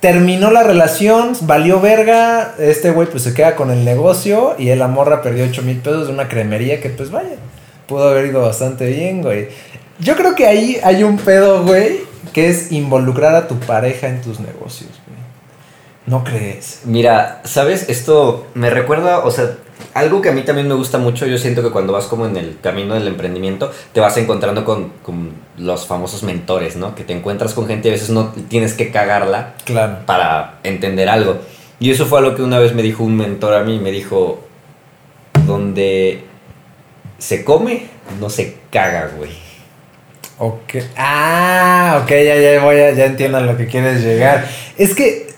[0.00, 2.54] Terminó la relación, valió verga.
[2.58, 6.06] Este güey pues se queda con el negocio y la morra perdió 8 mil pesos
[6.06, 7.36] de una cremería que pues vaya,
[7.86, 9.48] pudo haber ido bastante bien, güey.
[9.98, 12.00] Yo creo que ahí hay un pedo, güey,
[12.32, 15.18] que es involucrar a tu pareja en tus negocios, güey.
[16.06, 16.82] ¿No crees?
[16.84, 17.88] Mira, ¿sabes?
[17.88, 19.56] Esto me recuerda, o sea,
[19.94, 22.36] algo que a mí también me gusta mucho, yo siento que cuando vas como en
[22.36, 24.92] el camino del emprendimiento, te vas encontrando con,
[25.56, 26.94] los famosos mentores, ¿no?
[26.94, 29.98] Que te encuentras con gente y a veces no tienes que cagarla claro.
[30.04, 31.38] para entender algo.
[31.78, 34.44] Y eso fue algo que una vez me dijo un mentor a mí, me dijo,
[35.46, 36.24] donde
[37.18, 37.86] se come,
[38.20, 39.30] no se caga, güey.
[40.38, 40.74] Ok.
[40.96, 44.46] Ah, ok, ya, ya voy, ya, ya entiendo a lo que quieres llegar.
[44.76, 45.28] Es que,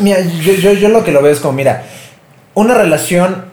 [0.00, 1.84] mira, yo, yo, yo lo que lo veo es como, mira,
[2.56, 3.44] una relación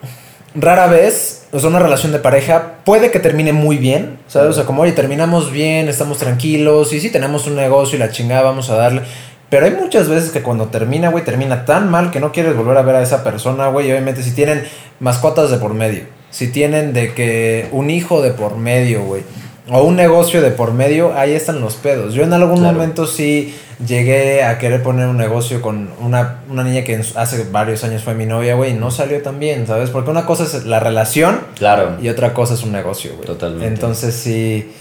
[0.55, 4.51] rara vez, o sea, una relación de pareja puede que termine muy bien, ¿sabes?
[4.51, 8.11] O sea, como, oye, terminamos bien, estamos tranquilos, y sí, tenemos un negocio y la
[8.11, 9.01] chingada, vamos a darle.
[9.49, 12.77] Pero hay muchas veces que cuando termina, güey, termina tan mal que no quieres volver
[12.77, 13.89] a ver a esa persona, güey.
[13.89, 14.63] Y obviamente si tienen
[15.01, 19.23] mascotas de por medio, si tienen de que un hijo de por medio, güey
[19.69, 22.13] o un negocio de por medio, ahí están los pedos.
[22.13, 27.01] Yo en algún momento sí llegué a querer poner un negocio con una, niña que
[27.15, 29.89] hace varios años fue mi novia, güey, y no salió tan bien, ¿sabes?
[29.89, 31.97] Porque una cosa es la relación claro.
[32.01, 33.25] y otra cosa es un negocio, güey.
[33.25, 33.67] Totalmente.
[33.67, 34.73] Entonces sí,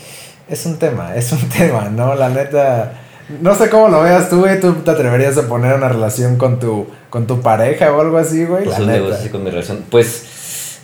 [0.48, 2.14] es un tema, es un tema, ¿no?
[2.14, 2.94] La neta...
[3.40, 4.60] No sé cómo lo veas tú, güey.
[4.60, 8.44] ¿Tú te atreverías a poner una relación con tu, con tu pareja o algo así,
[8.44, 8.64] güey?
[8.64, 9.84] Pues un negocio con mi relación.
[9.88, 10.24] Pues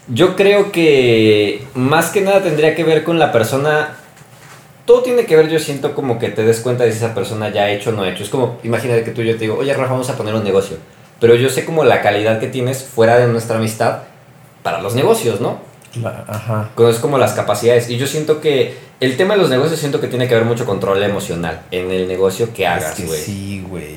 [0.09, 3.97] yo creo que más que nada tendría que ver con la persona
[4.89, 7.51] todo tiene que ver, yo siento como que te des cuenta de si esa persona
[7.51, 8.23] ya ha hecho o no ha hecho.
[8.23, 10.43] Es como, imagínate que tú y yo te digo, oye Rafa, vamos a poner un
[10.43, 10.79] negocio.
[11.21, 13.99] Pero yo sé como la calidad que tienes fuera de nuestra amistad
[14.63, 15.59] para los negocios, ¿no?
[16.27, 16.71] Ajá.
[16.89, 17.91] Es como las capacidades.
[17.91, 20.65] Y yo siento que el tema de los negocios siento que tiene que ver mucho
[20.65, 23.21] control emocional en el negocio que hagas, güey.
[23.21, 23.97] Sí, güey.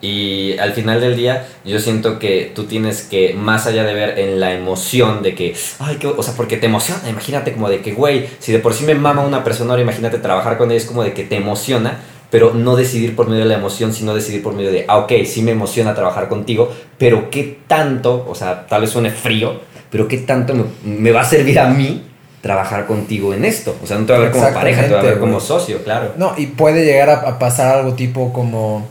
[0.00, 4.18] Y al final del día, yo siento que tú tienes que, más allá de ver
[4.18, 7.80] en la emoción de que, ay, que, o sea, porque te emociona, imagínate como de
[7.80, 10.78] que, güey, si de por sí me mama una persona, ahora imagínate trabajar con ella,
[10.78, 11.98] es como de que te emociona,
[12.30, 15.12] pero no decidir por medio de la emoción, sino decidir por medio de, ah, ok,
[15.24, 20.08] sí me emociona trabajar contigo, pero qué tanto, o sea, tal vez suene frío, pero
[20.08, 22.02] qué tanto me, me va a servir a mí
[22.42, 23.74] trabajar contigo en esto.
[23.82, 25.82] O sea, no te va a ver como pareja, te va a ver como socio,
[25.82, 26.12] claro.
[26.18, 28.86] No, y puede llegar a, a pasar algo tipo como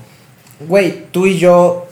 [0.59, 1.87] güey, tú y yo,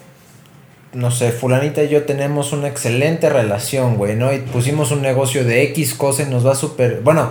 [0.94, 4.34] no sé, fulanita y yo tenemos una excelente relación, güey, ¿no?
[4.34, 7.02] Y pusimos un negocio de X cosa y nos va súper...
[7.02, 7.30] Bueno,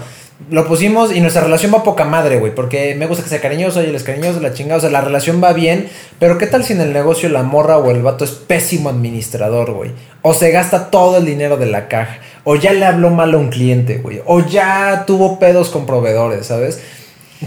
[0.50, 3.82] lo pusimos y nuestra relación va poca madre, güey, porque me gusta que sea cariñoso
[3.82, 6.64] y él es cariñoso, la chingada, o sea, la relación va bien, pero ¿qué tal
[6.64, 9.92] si en el negocio la morra o el vato es pésimo administrador, güey?
[10.22, 13.38] O se gasta todo el dinero de la caja, o ya le habló mal a
[13.38, 16.82] un cliente, güey, o ya tuvo pedos con proveedores, ¿sabes?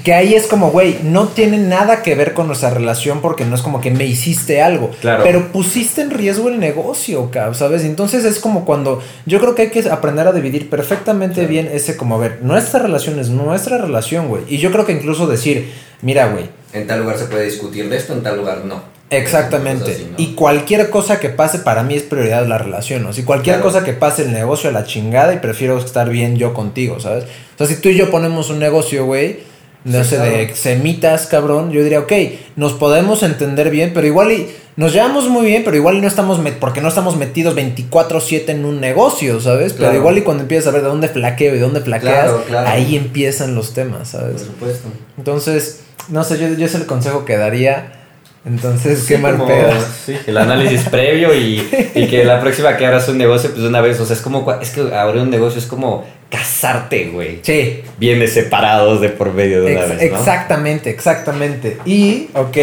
[0.03, 3.55] Que ahí es como, güey, no tiene nada que ver con nuestra relación porque no
[3.55, 4.91] es como que me hiciste algo.
[4.99, 5.23] Claro.
[5.23, 7.83] Pero pusiste en riesgo el negocio, ¿sabes?
[7.83, 11.95] Entonces es como cuando yo creo que hay que aprender a dividir perfectamente bien ese
[11.95, 14.43] como, a ver, nuestra relación es nuestra relación, güey.
[14.49, 16.49] Y yo creo que incluso decir, mira, güey.
[16.73, 18.95] En tal lugar se puede discutir de esto, en tal lugar no.
[19.09, 20.07] Exactamente.
[20.17, 23.13] Y cualquier cosa que pase para mí es prioridad la relación, ¿no?
[23.13, 26.53] Si cualquier cosa que pase el negocio a la chingada y prefiero estar bien yo
[26.53, 27.23] contigo, ¿sabes?
[27.23, 29.54] O sea, si tú y yo ponemos un negocio, güey
[29.85, 32.11] no sé, de semitas, cabrón, yo diría, ok,
[32.55, 36.07] nos podemos entender bien, pero igual y nos llevamos muy bien, pero igual y no
[36.07, 39.73] estamos, porque no estamos metidos 24/7 en un negocio, ¿sabes?
[39.73, 42.31] Pero igual y cuando empiezas a ver de dónde flaqueo y dónde flaqueas,
[42.65, 44.41] ahí empiezan los temas, ¿sabes?
[44.41, 44.87] Por supuesto.
[45.17, 48.04] Entonces, no sé, yo, yo es el consejo que daría.
[48.45, 49.71] Entonces, qué mal pedo.
[50.05, 53.81] Sí, el análisis previo y, y, que la próxima que abras un negocio, pues una
[53.81, 57.39] vez, o sea, es como, es que abrir un negocio es como casarte, güey.
[57.41, 57.83] Sí.
[57.97, 60.17] Viene separados de por medio de una vez, ¿no?
[60.17, 61.79] Exactamente, exactamente.
[61.85, 62.57] Y, ok,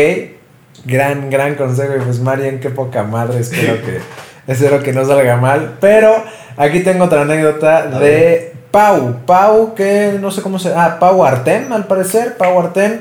[0.84, 1.94] gran, gran consejo.
[1.96, 3.40] Y pues, Marian, qué poca madre.
[3.40, 3.98] Espero que,
[4.52, 5.78] espero que no salga mal.
[5.80, 6.22] Pero
[6.56, 9.16] aquí tengo otra anécdota de Pau.
[9.26, 10.72] Pau, que no sé cómo se.
[10.74, 12.36] Ah, Pau Artem, al parecer.
[12.36, 13.00] Pau Artem.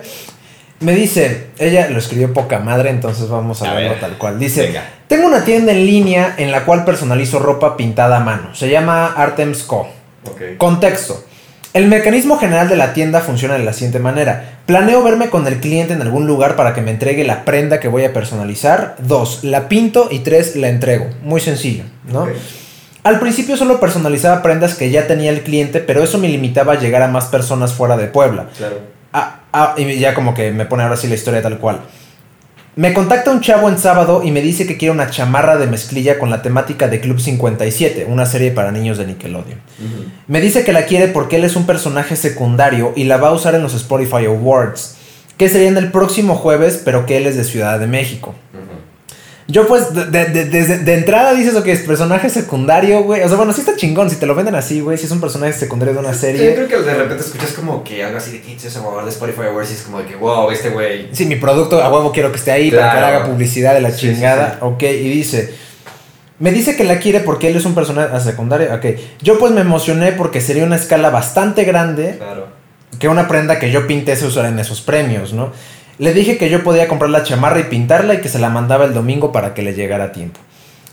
[0.82, 4.40] Me dice, ella lo escribió poca madre, entonces vamos a, verlo tal cual.
[4.40, 4.74] Dice,
[5.08, 8.56] tengo una tienda en línea en la cual personalizo ropa pintada a mano.
[8.56, 9.88] Se llama Artems Co.
[10.58, 11.24] Contexto.
[11.74, 14.60] El mecanismo general de la tienda funciona de la siguiente manera.
[14.66, 17.88] Planeo verme con el cliente en algún lugar para que me entregue la prenda que
[17.88, 18.96] voy a personalizar.
[19.00, 21.08] Dos, la pinto y tres, la entrego.
[21.22, 22.28] Muy sencillo, ¿no?
[23.04, 26.80] Al principio solo personalizaba prendas que ya tenía el cliente, pero eso me limitaba a
[26.80, 28.48] llegar a más personas fuera de Puebla.
[28.58, 29.01] Claro.
[29.14, 31.82] Ah, ah, y ya como que me pone ahora sí la historia tal cual.
[32.78, 36.18] Me contacta un chavo en sábado y me dice que quiere una chamarra de mezclilla
[36.18, 39.60] con la temática de Club 57, una serie para niños de Nickelodeon.
[40.28, 43.34] Me dice que la quiere porque él es un personaje secundario y la va a
[43.34, 44.96] usar en los Spotify Awards,
[45.36, 48.36] que serían el próximo jueves, pero que él es de Ciudad de México.
[49.52, 53.22] Yo pues, de, de, entrada dices, ok, es personaje secundario, güey.
[53.22, 55.20] O sea, bueno, sí está chingón, si te lo venden así, güey, si es un
[55.20, 56.40] personaje secundario de una serie.
[56.40, 59.02] Sí, yo creo que de repente escuchas como que algo así de que se va
[59.02, 61.10] a de Spotify Awards y es como de que, wow, este güey.
[61.12, 63.94] Sí, mi producto a huevo quiero que esté ahí para que haga publicidad de la
[63.94, 64.58] chingada.
[64.62, 65.54] ok, y dice...
[66.40, 68.74] Me dice que la quiere porque él es un personaje secundario.
[68.74, 69.00] Ok.
[69.22, 72.16] Yo pues me emocioné porque sería una escala bastante grande.
[72.18, 72.48] Claro.
[72.98, 75.52] Que una prenda que yo pinté se usara en esos premios, ¿no?
[76.02, 78.86] Le dije que yo podía comprar la chamarra y pintarla y que se la mandaba
[78.86, 80.40] el domingo para que le llegara a tiempo.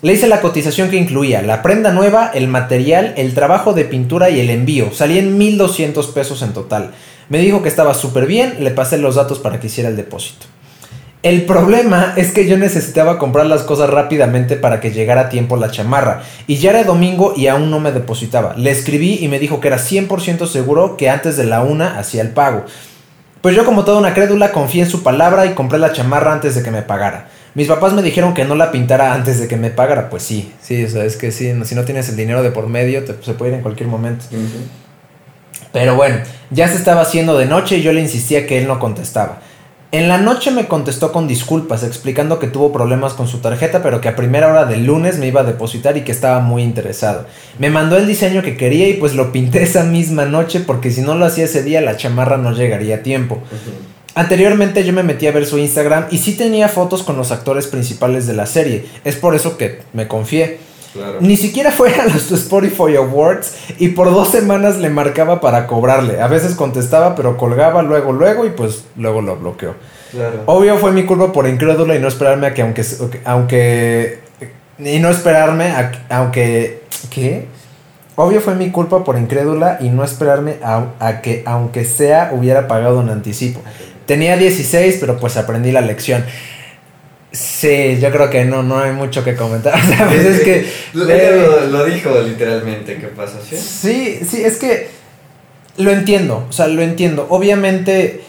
[0.03, 4.29] Le hice la cotización que incluía la prenda nueva, el material, el trabajo de pintura
[4.29, 4.93] y el envío.
[4.93, 6.91] Salían 1200 pesos en total.
[7.31, 10.45] Me dijo que estaba súper bien, le pasé los datos para que hiciera el depósito.
[11.23, 15.57] El problema es que yo necesitaba comprar las cosas rápidamente para que llegara a tiempo
[15.57, 16.21] la chamarra.
[16.47, 18.57] Y ya era domingo y aún no me depositaba.
[18.59, 22.21] Le escribí y me dijo que era 100% seguro que antes de la una hacía
[22.21, 22.67] el pago.
[23.49, 26.55] Pues yo como toda una crédula confié en su palabra y compré la chamarra antes
[26.55, 27.31] de que me pagara.
[27.55, 30.53] Mis papás me dijeron que no la pintara antes de que me pagara, pues sí,
[30.61, 33.15] sí, o sea, es que sí, si no tienes el dinero de por medio, te,
[33.25, 34.27] se puede ir en cualquier momento.
[35.73, 36.19] Pero bueno,
[36.51, 39.39] ya se estaba haciendo de noche y yo le insistía que él no contestaba.
[39.91, 44.03] En la noche me contestó con disculpas, explicando que tuvo problemas con su tarjeta, pero
[44.03, 47.25] que a primera hora del lunes me iba a depositar y que estaba muy interesado.
[47.59, 51.01] Me mandó el diseño que quería y pues lo pinté esa misma noche porque si
[51.01, 53.41] no lo hacía ese día la chamarra no llegaría a tiempo.
[54.15, 57.67] Anteriormente yo me metí a ver su Instagram y sí tenía fotos con los actores
[57.67, 60.68] principales de la serie, es por eso que me confié.
[60.99, 61.19] Claro.
[61.21, 66.21] Ni siquiera fue a los Spotify Awards y por dos semanas le marcaba para cobrarle.
[66.21, 69.75] A veces contestaba, pero colgaba luego, luego y pues luego lo bloqueó.
[70.11, 70.43] Claro.
[70.47, 72.85] Obvio fue mi culpa por incrédula y no esperarme a que aunque
[73.25, 74.19] aunque
[74.79, 77.47] y no esperarme a, aunque ¿qué?
[78.17, 82.67] Obvio fue mi culpa por incrédula y no esperarme a, a que aunque sea hubiera
[82.67, 83.61] pagado un anticipo.
[84.07, 86.25] Tenía 16, pero pues aprendí la lección.
[87.41, 89.81] Sí, yo creo que no, no hay mucho que comentar.
[89.97, 90.25] ¿Sabes?
[90.25, 90.69] Es que.
[90.95, 93.39] Lo, eh, lo- lo dijo literalmente, ¿qué pasa?
[93.49, 93.57] ¿Sí?
[93.57, 94.89] Sí, sí, es que
[95.77, 97.27] lo entiendo, o sea, lo entiendo.
[97.31, 98.23] Obviamente,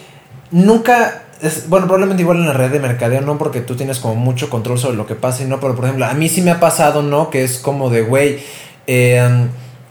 [0.52, 4.14] nunca, es, bueno, probablemente igual en la red de mercadeo, no porque tú tienes como
[4.14, 6.52] mucho control sobre lo que pasa y no, pero por ejemplo, a mí sí me
[6.52, 7.30] ha pasado, ¿no?
[7.30, 8.38] Que es como de, güey,
[8.86, 9.20] eh,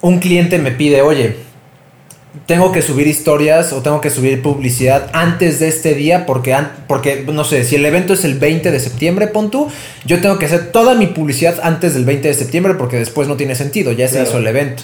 [0.02, 1.36] un cliente me pide, oye,
[2.45, 6.56] tengo que subir historias o tengo que subir publicidad antes de este día porque,
[6.88, 9.67] porque no sé, si el evento es el 20 de septiembre, pon tú,
[10.06, 13.36] yo tengo que hacer toda mi publicidad antes del 20 de septiembre porque después no
[13.38, 14.30] tiene sentido, ya se Claro.
[14.30, 14.84] hizo el evento.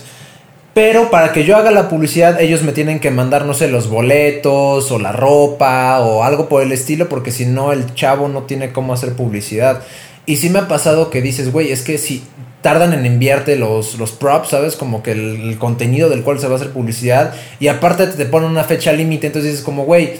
[0.75, 3.87] Pero para que yo haga la publicidad, ellos me tienen que mandar, no sé, los
[3.89, 8.43] boletos o la ropa o algo por el estilo, porque si no, el chavo no
[8.43, 9.81] tiene cómo hacer publicidad.
[10.25, 12.23] Y sí me ha pasado que dices, güey, es que si
[12.61, 14.75] tardan en enviarte los, los props, ¿sabes?
[14.75, 17.33] Como que el, el contenido del cual se va a hacer publicidad.
[17.59, 20.13] Y aparte te ponen una fecha límite, entonces dices como, güey,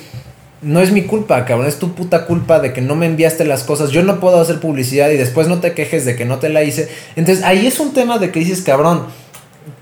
[0.61, 3.63] no es mi culpa, cabrón, es tu puta culpa de que no me enviaste las
[3.63, 3.91] cosas.
[3.91, 6.63] Yo no puedo hacer publicidad y después no te quejes de que no te la
[6.63, 6.89] hice.
[7.15, 9.05] Entonces ahí es un tema de que dices, cabrón,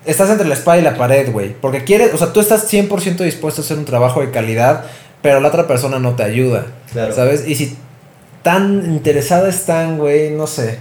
[0.05, 1.53] estás entre la espada y la pared, güey.
[1.53, 4.83] Porque quieres, o sea, tú estás 100% dispuesto a hacer un trabajo de calidad,
[5.21, 6.65] pero la otra persona no te ayuda.
[6.91, 7.13] Claro.
[7.13, 7.47] ¿Sabes?
[7.47, 7.77] Y si
[8.43, 10.79] tan interesada están, güey, no sé.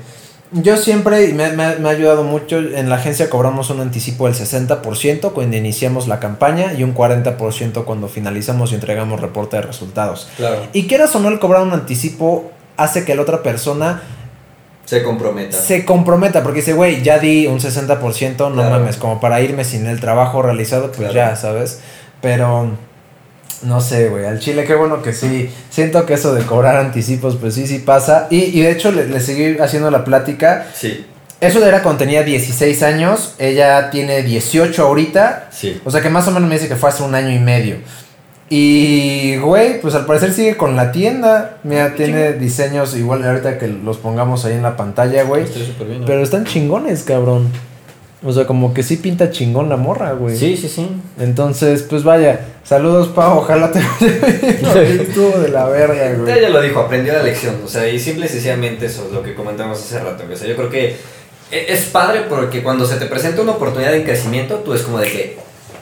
[0.54, 4.26] Yo siempre, y me, me- me ha ayudado mucho, en la agencia cobramos un anticipo
[4.26, 9.62] del 60% cuando iniciamos la campaña y un 40% cuando finalizamos y entregamos reporte de
[9.62, 10.28] resultados.
[10.36, 10.58] Claro.
[10.74, 14.02] Y quieras o no, el cobrar un anticipo hace que la otra persona
[14.84, 15.56] Se comprometa.
[15.56, 18.70] se comprometa, porque dice, güey, ya di un 60%, no Claro.
[18.78, 21.14] mames, como para irme sin el trabajo realizado, pues Claro.
[21.14, 21.80] ya, ¿sabes?
[22.20, 22.72] Pero,
[23.62, 25.50] no sé, güey, al chile, qué bueno que sí.
[25.70, 28.26] Siento que eso de cobrar anticipos, pues sí, sí pasa.
[28.30, 30.66] Y, y de hecho, le, le seguí haciendo la plática.
[30.74, 31.06] Sí,
[31.40, 35.48] Eso era cuando tenía 16 años, ella tiene 18 ahorita.
[35.50, 35.80] sí.
[35.84, 37.76] O sea que más o menos me dice que fue hace un año y medio.
[38.54, 41.56] Y, güey, pues al parecer sigue con la tienda.
[41.62, 45.44] Mira, tiene diseños igual ahorita que los pongamos ahí en la pantalla, güey.
[46.06, 47.48] Pero están chingones, cabrón.
[48.24, 50.36] O sea, como que sí pinta chingón la morra, güey.
[50.36, 50.88] Sí, sí, sí.
[51.18, 52.40] Entonces, pues vaya.
[52.62, 53.38] Saludos, Pau.
[53.38, 53.80] Ojalá te
[55.02, 56.38] Estuvo de la verga, güey.
[56.38, 57.56] Ella lo dijo, aprendió la lección.
[57.64, 60.22] O sea, y simple y sencillamente eso es lo que comentamos hace rato.
[60.32, 60.96] O sea, yo creo que
[61.50, 64.98] e- es padre porque cuando se te presenta una oportunidad de crecimiento, tú es como
[65.00, 65.38] de que,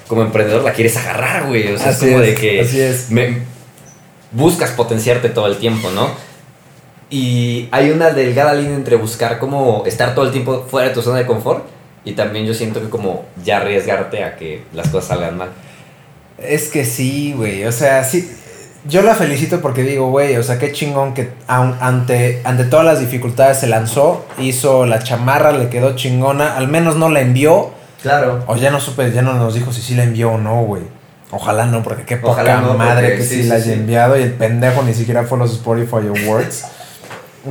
[0.08, 1.72] como emprendedor, la quieres agarrar, güey.
[1.74, 3.10] O sea, Así es como es, de que así es.
[3.10, 3.42] me-
[4.32, 6.08] buscas potenciarte todo el tiempo, ¿no?
[7.10, 11.02] Y hay una delgada línea entre buscar como estar todo el tiempo fuera de tu
[11.02, 11.64] zona de confort
[12.04, 15.50] y también yo siento que como ya arriesgarte a que las cosas salgan mal.
[16.38, 17.64] Es que sí, güey.
[17.64, 18.30] O sea, sí.
[18.86, 22.86] Yo la felicito porque digo, güey, o sea, qué chingón que aun- ante, ante todas
[22.86, 27.72] las dificultades se lanzó, hizo la chamarra, le quedó chingona, al menos no la envió,
[28.00, 28.42] Claro.
[28.46, 30.82] o ya no supe, ya no nos dijo si sí la envió o no, güey.
[31.30, 33.72] Ojalá no, porque qué poca no, madre porque que sí, sí, sí, la haya sí.
[33.74, 36.64] enviado y el pendejo ni siquiera fue a los Spotify Awards.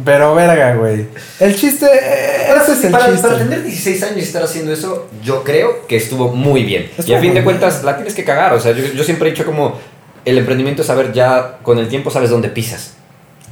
[0.06, 1.08] Pero verga, güey.
[1.40, 3.28] El chiste, eh, ese es el para, chiste.
[3.28, 6.92] para tener 16 años y estar haciendo eso, yo creo que estuvo muy bien.
[6.96, 7.46] Estuvo y a fin de bien.
[7.46, 8.54] cuentas, la tienes que cagar.
[8.54, 9.80] O sea, yo, yo siempre he dicho como
[10.26, 12.94] el emprendimiento es saber ya con el tiempo sabes dónde pisas.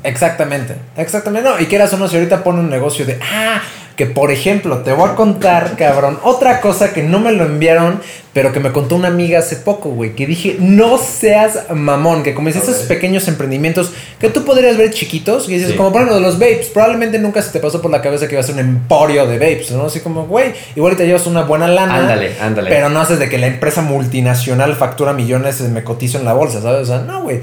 [0.04, 1.50] Exactamente, exactamente.
[1.50, 3.62] No, y quieras o no, si ahorita pone un negocio de, ah,
[3.98, 8.00] que por ejemplo, te voy a contar, cabrón, otra cosa que no me lo enviaron,
[8.32, 12.36] pero que me contó una amiga hace poco, güey, que dije, no seas mamón, que
[12.36, 15.76] como dices, esos pequeños emprendimientos que tú podrías ver chiquitos, y dices, Sí.
[15.76, 18.36] como por ejemplo, de los vapes, probablemente nunca se te pasó por la cabeza que
[18.36, 19.88] iba a ser un emporio de vapes, ¿no?
[19.88, 21.96] Así como, güey, igual te llevas una buena lana.
[21.98, 22.70] Ándale, ándale.
[22.70, 26.62] Pero no haces de que la empresa multinacional factura millones, me cotizo en la bolsa,
[26.62, 26.84] ¿sabes?
[26.84, 27.42] O sea, no, güey.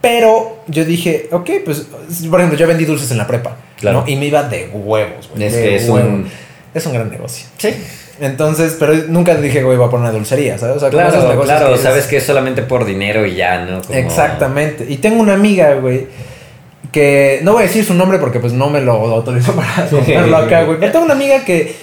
[0.00, 1.86] Pero yo dije, ok, pues,
[2.30, 3.56] por ejemplo, yo vendí dulces en la prepa.
[3.76, 4.00] Claro.
[4.00, 4.08] ¿no?
[4.08, 5.44] Y me iba de huevos, güey.
[5.44, 6.28] Es que es un...
[6.74, 7.46] Es un gran negocio.
[7.56, 7.74] Sí,
[8.20, 10.76] Entonces, pero nunca dije, güey, voy a poner una dulcería, ¿sabes?
[10.76, 11.72] O sea, esos claro, claro.
[11.72, 13.80] que Sabes que es solamente por dinero y ya, ¿no?
[13.82, 14.86] Como- Exactamente.
[14.88, 16.06] Y tengo una amiga, güey,
[16.92, 20.36] que no voy a decir su nombre porque pues no me lo autorizó para ponerlo
[20.36, 20.78] acá, güey.
[20.78, 21.74] Pero tengo una amiga que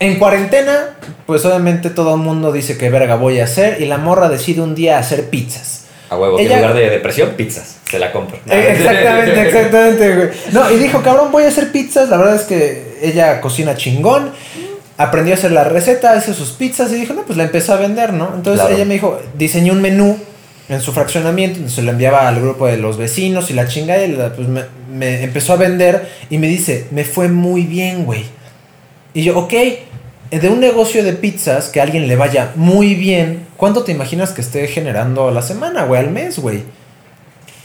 [0.00, 0.96] en cuarentena,
[1.26, 4.62] pues obviamente todo el mundo dice que verga voy a hacer y la morra decide
[4.62, 5.86] un día hacer pizzas.
[6.12, 7.76] A huevo, Ella- en lugar de depresión, pizzas.
[7.90, 8.36] Se la compro.
[8.50, 10.28] Eh, Exactamente, exactamente, güey.
[10.52, 12.08] No, y dijo, cabrón, voy a hacer pizzas.
[12.08, 14.30] La verdad es que ella cocina chingón.
[14.98, 17.76] Aprendió a hacer la receta, hizo sus pizzas y dijo, no, pues la empezó a
[17.76, 18.30] vender, ¿no?
[18.34, 18.74] Entonces Claro.
[18.76, 20.16] ella me dijo, diseñó un menú
[20.68, 24.12] en su fraccionamiento, se lo enviaba al grupo de los vecinos y la chinga y
[24.12, 28.24] la- pues me, me empezó a vender y me dice, me fue muy bien, güey.
[29.14, 29.52] Y yo, ok,
[30.30, 34.32] de un negocio de pizzas que a alguien le vaya muy bien, ¿cuánto te imaginas
[34.32, 36.00] que esté generando a la semana, güey?
[36.00, 36.64] Al mes, güey.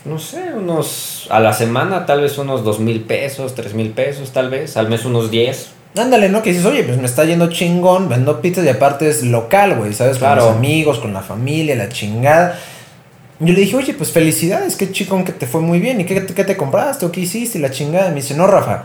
[0.06, 1.26] No sé, unos.
[1.32, 4.78] A la semana tal vez unos dos mil pesos, tres mil pesos, tal vez.
[4.78, 5.70] Al mes unos 10.
[5.98, 6.44] Ándale, ¿no?
[6.44, 9.94] Que dices, oye, pues me está yendo chingón, vendo pizzas y aparte es local, güey,
[9.96, 10.20] ¿sabes?
[10.20, 10.46] Con Claro.
[10.46, 12.60] los amigos, con la familia, la chingada.
[13.40, 16.00] Yo le dije, oye, pues felicidades, qué chingón que te fue muy bien.
[16.00, 17.58] ¿Y qué, qué te compraste o qué hiciste?
[17.58, 18.10] Y la chingada.
[18.10, 18.84] Y me dice, no, Rafa,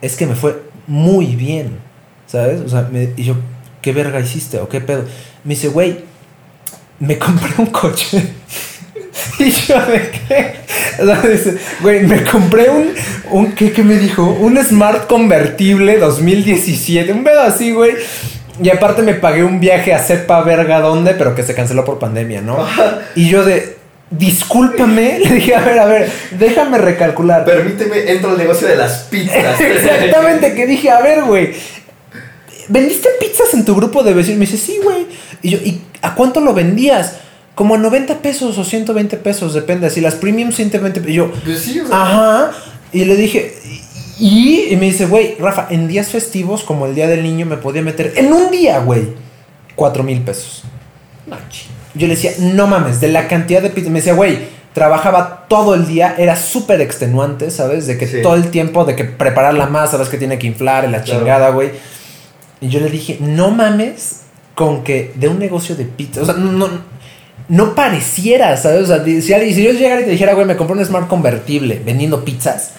[0.00, 1.76] es que me fue muy bien,
[2.26, 2.62] ¿sabes?
[2.62, 3.34] O sea, me- y yo,
[3.82, 5.04] ¿qué verga hiciste o qué pedo?
[5.44, 6.08] Me dice, güey,
[7.00, 8.22] me compré un coche.
[9.38, 10.54] y yo, ¿de qué?
[11.02, 12.92] O sea, dice, güey, me compré un,
[13.30, 14.22] un ¿qué, qué me dijo?
[14.22, 17.92] Un Smart convertible 2017, un pedo así, güey.
[18.62, 21.98] Y aparte me pagué un viaje a sepa verga dónde, pero que se canceló por
[21.98, 22.58] pandemia, ¿no?
[23.14, 23.78] Y yo de,
[24.10, 27.44] discúlpame, le dije, a ver, a ver, déjame recalcular.
[27.44, 29.60] Permíteme, entro al negocio de las pizzas.
[29.60, 31.54] Exactamente, que dije, a ver, güey.
[32.70, 34.38] ¿Vendiste pizzas en tu grupo de vecinos?
[34.38, 35.06] Me dice, sí, güey.
[35.42, 37.16] Y yo, ¿y a cuánto lo vendías?
[37.54, 39.88] Como a 90 pesos o 120 pesos, depende.
[39.88, 41.12] Así las premium 120 pesos.
[41.12, 42.02] Y yo, Pues sí, o sea.
[42.02, 42.50] ajá.
[42.92, 43.54] Y le dije,
[44.18, 47.56] y, y me dice, güey, Rafa, en días festivos como el Día del Niño me
[47.56, 49.08] podía meter en un día, güey,
[49.76, 50.62] 4 mil pesos.
[51.94, 53.90] Yo le decía, no mames, de la cantidad de pizza.
[53.90, 54.38] Me decía, güey,
[54.72, 57.86] trabajaba todo el día, era súper extenuante, ¿sabes?
[57.86, 58.22] De que Sí.
[58.22, 61.02] todo el tiempo, de que preparar la masa, sabes que tiene que inflar y la
[61.02, 61.20] Claro.
[61.20, 61.70] chingada, güey.
[62.60, 64.20] Y yo le dije, no mames
[64.54, 66.22] con que de un negocio de pizza.
[66.22, 66.68] O sea, no,
[67.48, 68.82] no pareciera, ¿sabes?
[68.82, 71.08] O sea, si, alguien- si yo llegara y te dijera, güey, me compré un Smart
[71.08, 72.72] convertible vendiendo pizzas.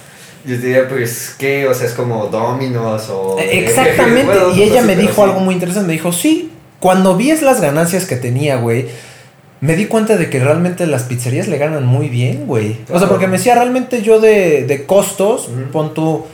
[0.46, 1.68] Yo diría, pues, ¿qué?
[1.68, 3.38] O sea, es como Dominos o.
[3.40, 4.24] Eh, Exactamente.
[4.26, 5.88] Bueno, y ella me dijo algo muy interesante.
[5.88, 8.88] Me dijo, sí, cuando vi las ganancias que tenía, güey,
[9.60, 12.78] me di cuenta de que realmente las pizzerías le ganan muy bien, güey.
[12.92, 16.26] O sea, porque me decía realmente yo de, de costos, pon tú,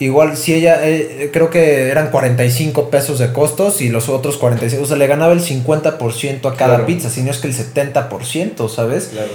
[0.00, 4.82] igual si ella, eh, creo que eran 45 pesos de costos y los otros 45,
[4.82, 6.86] o sea, le ganaba el 50% a cada Claro.
[6.86, 9.10] pizza, si no es que el 70%, ¿sabes?
[9.12, 9.30] Claro.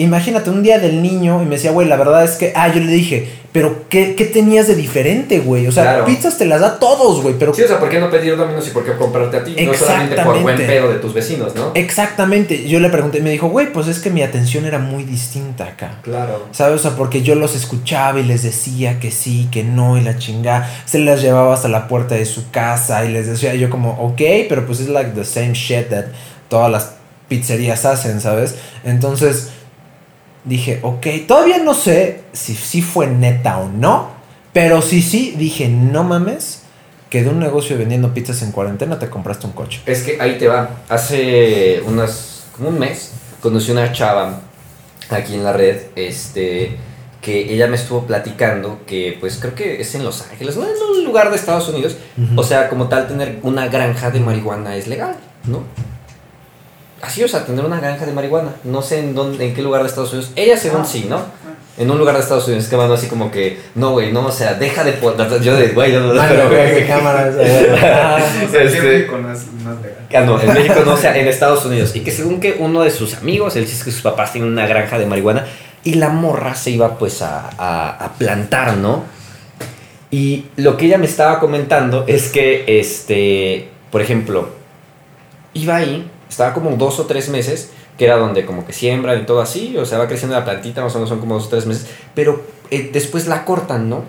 [0.00, 2.80] Imagínate un día del niño y me decía, güey, la verdad es que, ah, yo
[2.80, 5.66] le dije, pero ¿qué, qué tenías de diferente, güey?
[5.66, 6.04] O sea, Claro.
[6.04, 8.64] pizzas te las da todos, güey, pero Sí, o sea, ¿por qué no pedir Dominos
[8.68, 9.56] y por qué comprarte a ti?
[9.60, 11.72] No solamente por buen pedo de tus vecinos, ¿no?
[11.74, 12.68] Exactamente.
[12.68, 15.64] Yo le pregunté y me dijo, güey, pues es que mi atención era muy distinta
[15.64, 15.98] acá.
[16.02, 16.46] Claro.
[16.52, 16.76] ¿Sabes?
[16.76, 20.16] O sea, porque yo los escuchaba y les decía que sí, que no y la
[20.16, 20.70] chingada.
[20.84, 24.20] Se las llevaba hasta la puerta de su casa y les decía yo como, ok,
[24.48, 26.04] pero pues es like the same shit that
[26.48, 26.92] todas las
[27.28, 28.54] pizzerías hacen, ¿sabes?
[28.84, 29.50] Entonces
[30.44, 34.10] dije, ok, todavía no sé si sí fue neta o no,
[34.52, 36.62] pero sí, sí, dije, no mames,
[37.10, 39.80] que de un negocio vendiendo pizzas en cuarentena te compraste un coche.
[39.86, 40.70] Es que ahí te va.
[40.88, 42.44] Hace unas.
[42.56, 44.40] como un mes conocí una chava
[45.10, 45.82] aquí en la red.
[45.96, 46.76] Este.
[47.20, 50.80] Que ella me estuvo platicando que, pues creo que es en Los Ángeles, no es
[50.80, 51.96] un lugar de Estados Unidos.
[52.36, 55.64] O sea, como tal, tener una granja de marihuana es legal, ¿no?
[57.00, 58.50] Así, o sea, tener una granja de marihuana.
[58.64, 60.32] No sé en dónde, en qué lugar de Estados Unidos.
[60.36, 61.20] Ella según sí, ¿no?
[61.78, 62.64] En un lugar de Estados Unidos.
[62.64, 64.98] Es que mano así como que, no, güey, no, o sea, deja de...
[65.42, 67.34] Yo de, güey, no, no, Ah, pero, no, güey, cámaras,
[67.82, 68.18] ah.
[70.12, 71.94] Ah, no, en México no, o sea, en Estados Unidos.
[71.94, 74.66] Y que según que uno de sus amigos, él dice que sus papás tienen una
[74.66, 75.46] granja de marihuana
[75.84, 79.04] y la morra se iba pues a, a- a plantar, ¿no?
[80.10, 84.48] Y lo que ella me estaba comentando es que, este, por ejemplo,
[85.54, 89.26] iba ahí, estaba como dos o tres meses, que era donde como que siembran y
[89.26, 91.48] todo así, o sea, va creciendo la plantita, más o menos son como dos o
[91.48, 94.04] tres meses, pero eh, después la cortan, ¿no?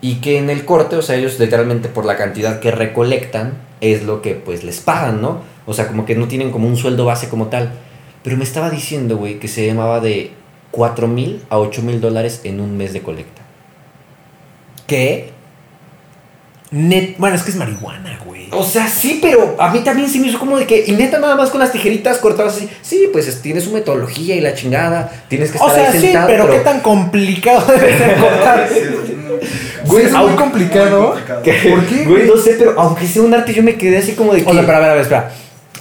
[0.00, 4.04] Y que en el corte, o sea, ellos literalmente por la cantidad que recolectan es
[4.04, 5.40] lo que pues les pagan, ¿no?
[5.66, 7.72] O sea, como que no tienen como un sueldo base como tal.
[8.22, 10.32] Pero me estaba diciendo, güey, que se llamaba de
[10.70, 13.42] 4 mil a 8 mil dólares en un mes de colecta.
[14.86, 15.30] ¿Qué?
[16.70, 18.48] Net, bueno, es que es marihuana, güey.
[18.52, 21.18] O sea, sí, pero a mí también se me hizo como de que, y neta
[21.18, 24.54] nada más con las tijeritas cortadas así, sí, pues es- tiene su metodología y la
[24.54, 28.16] chingada, tienes que O estar sea, ahí sí, sentado, pero, qué tan complicado debe ser
[28.20, 28.68] cortar.
[28.70, 31.00] Sí, es- Güey, es muy complicado.
[31.14, 31.42] muy complicado.
[31.42, 32.26] ¿Por qué, Güey, güey?
[32.26, 34.50] no sé, pero aunque sea un arte, yo me quedé así como de que.
[34.50, 35.30] O sea, pero a ver, a ver, espera.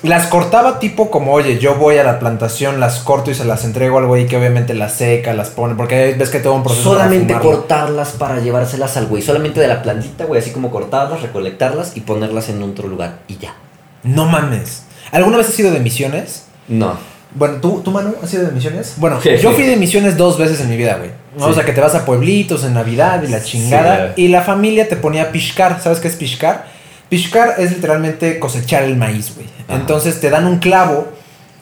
[0.03, 3.65] Las cortaba tipo como, oye, yo voy a la plantación, las corto y se las
[3.65, 6.91] entrego al güey que obviamente las seca, las pone, porque ves que todo un proceso.
[6.93, 11.97] solamente cortarlas para llevárselas al güey, solamente de la plantita, güey, así como cortarlas, recolectarlas
[11.97, 13.55] y ponerlas en otro lugar y ya.
[14.03, 14.83] No mames.
[15.11, 16.43] ¿Alguna vez has sido de misiones?
[16.67, 16.95] No.
[17.33, 18.93] Bueno, ¿tú, tú Manu, has sido de misiones?
[18.97, 21.11] Bueno, yo fui de misiones dos veces en mi vida, güey.
[21.37, 21.45] ¿no?
[21.45, 21.55] O Sí.
[21.55, 24.13] sea, que te vas a pueblitos en Navidad y la chingada.
[24.15, 24.23] Sí.
[24.23, 25.81] Y la familia te ponía a pishcar.
[25.81, 26.65] ¿Sabes qué es pishcar?
[27.09, 29.47] Pishcar es literalmente cosechar el maíz, güey.
[29.67, 29.79] Ajá.
[29.79, 31.07] Entonces te dan un clavo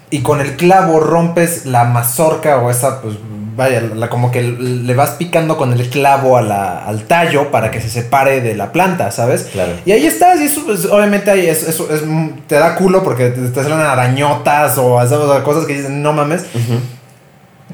[0.09, 3.15] y con el clavo rompes la mazorca o esa pues,
[3.55, 7.71] vaya, la, como que le vas picando con el clavo a la, al tallo para
[7.71, 9.43] que se separe de la planta, ¿sabes?
[9.53, 9.71] Claro.
[9.85, 12.03] Y ahí estás, y eso, pues, obviamente, ahí es, eso es-
[12.47, 15.27] te da culo porque te, te salen arañotas o, ¿sabes?
[15.27, 16.45] O cosas que dicen, no mames.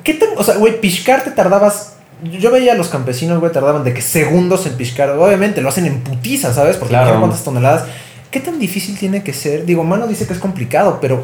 [0.04, 1.94] ¿Qué tan, o sea, güey, piscar te tardabas.
[2.24, 5.10] Yo veía a los campesinos, güey, tardaban de que segundos en piscar.
[5.12, 6.78] Obviamente lo hacen en putiza, ¿sabes?
[6.78, 7.14] Porque Claro.
[7.16, 7.86] no cuántas toneladas.
[8.30, 9.66] ¿Qué tan difícil tiene que ser?
[9.66, 11.24] Digo, mano dice que es complicado, pero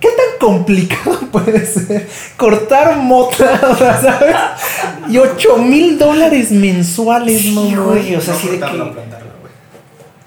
[0.00, 3.58] ¿qué tan complicado puede ser cortar mota,
[4.00, 4.36] ¿sabes?
[5.08, 7.82] Y 8 mil dólares mensuales, Sí, mamá.
[7.84, 8.82] güey, o sea, No sí de que...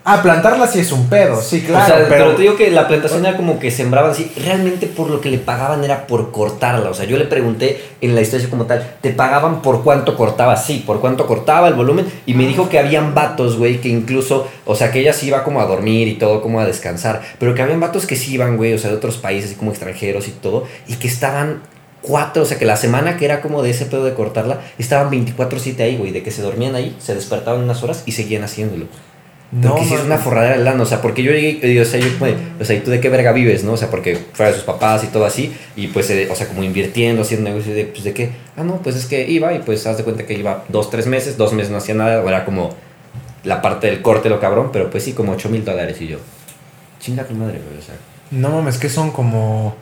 [0.10, 1.84] Ah, plantarla sí es un pedo, sí, claro.
[1.84, 4.32] o sea, pero, pero, te digo que la plantación era como que sembraban así.
[4.42, 6.90] Realmente por lo que le pagaban era por cortarla.
[6.90, 10.56] O sea, yo le pregunté en la historia como tal, ¿te pagaban por cuánto cortaba?
[10.56, 12.06] Sí, por cuánto cortaba el volumen.
[12.26, 15.44] Y me dijo que habían vatos, güey, que incluso, o sea, que ella sí iba
[15.44, 17.22] como a dormir y todo, como a descansar.
[17.38, 20.30] Pero que habían vatos que sí iban, güey, o sea, de otros países, como extranjeros
[20.30, 20.64] y todo.
[20.88, 21.64] Y que estaban
[22.02, 25.12] cuatro, o sea, que la semana que era como de ese pedo de cortarla, estaban
[25.12, 28.86] 24-7 ahí, güey, de que se dormían ahí, se despertaban unas horas y seguían haciéndolo.
[29.50, 31.82] No, Porque sí es una forradera de lana, o sea, porque yo llegué y digo,
[31.82, 32.08] o sea, yo,
[32.60, 33.74] o sea, ¿y tú de qué verga vives, no?
[33.74, 36.50] O sea, porque fuera de sus papás y todo así, y pues, eh, o sea,
[36.50, 38.32] como invirtiendo, haciendo negocios, de, pues, ¿de qué?
[38.58, 41.08] Ah, no, pues es que iba y pues, haz de cuenta que iba dos, tres
[41.08, 42.76] meses, dos meses no hacía nada, era como
[43.46, 46.18] la parte del corte, lo cabrón, pero pues sí, como 8 mil dólares y yo,
[47.00, 47.96] chinga tu madre, güey, o sea.
[48.32, 49.76] No mames, que son como.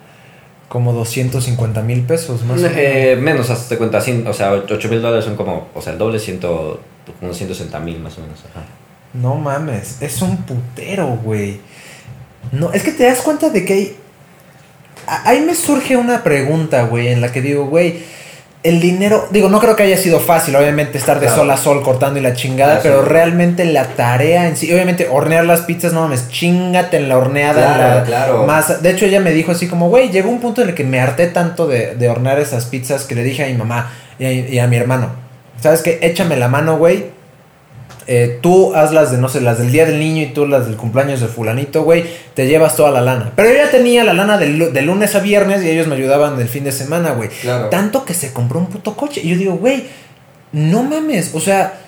[0.69, 2.59] Como 250 mil pesos más.
[2.59, 2.77] o menos.
[2.77, 6.19] Eh, menos, hazte cuenta, o sea, 8 mil dólares son como, o sea, el doble,
[6.19, 6.81] ciento,
[7.19, 8.65] como 160 mil más o menos, ajá.
[9.21, 11.59] No mames, es un putero, güey.
[12.51, 13.95] No, es que te das cuenta de que hay.
[15.07, 17.99] Ahí me surge una pregunta, güey, en la que digo, güey,
[18.63, 19.27] el dinero.
[19.31, 21.41] Digo, no creo que haya sido fácil, obviamente, estar de Claro.
[21.41, 22.81] sol a sol cortando y la chingada, sí.
[22.83, 27.17] pero realmente la tarea en sí, obviamente, hornear las pizzas, no mames, chingate en la
[27.17, 28.45] horneada, Claro, la claro.
[28.47, 28.77] masa.
[28.79, 30.99] De hecho, ella me dijo así como, güey, llegó un punto en el que me
[30.99, 34.31] harté tanto de, de hornear esas pizzas que le dije a mi mamá y a,
[34.31, 35.09] y a mi hermano,
[35.61, 35.99] ¿sabes qué?
[36.01, 37.13] Échame la mano, güey.
[38.07, 40.67] Eh, tú haz las de, no sé, las del día del niño y tú las
[40.67, 43.31] del cumpleaños de fulanito, güey, te llevas toda la lana.
[43.35, 46.37] Pero yo ya tenía la lana lu- de lunes a viernes y ellos me ayudaban
[46.37, 47.29] del fin de semana, güey.
[47.29, 47.69] Claro.
[47.69, 49.21] Tanto que se compró un puto coche.
[49.23, 49.85] Y yo digo, güey,
[50.51, 51.81] no mames, o sea,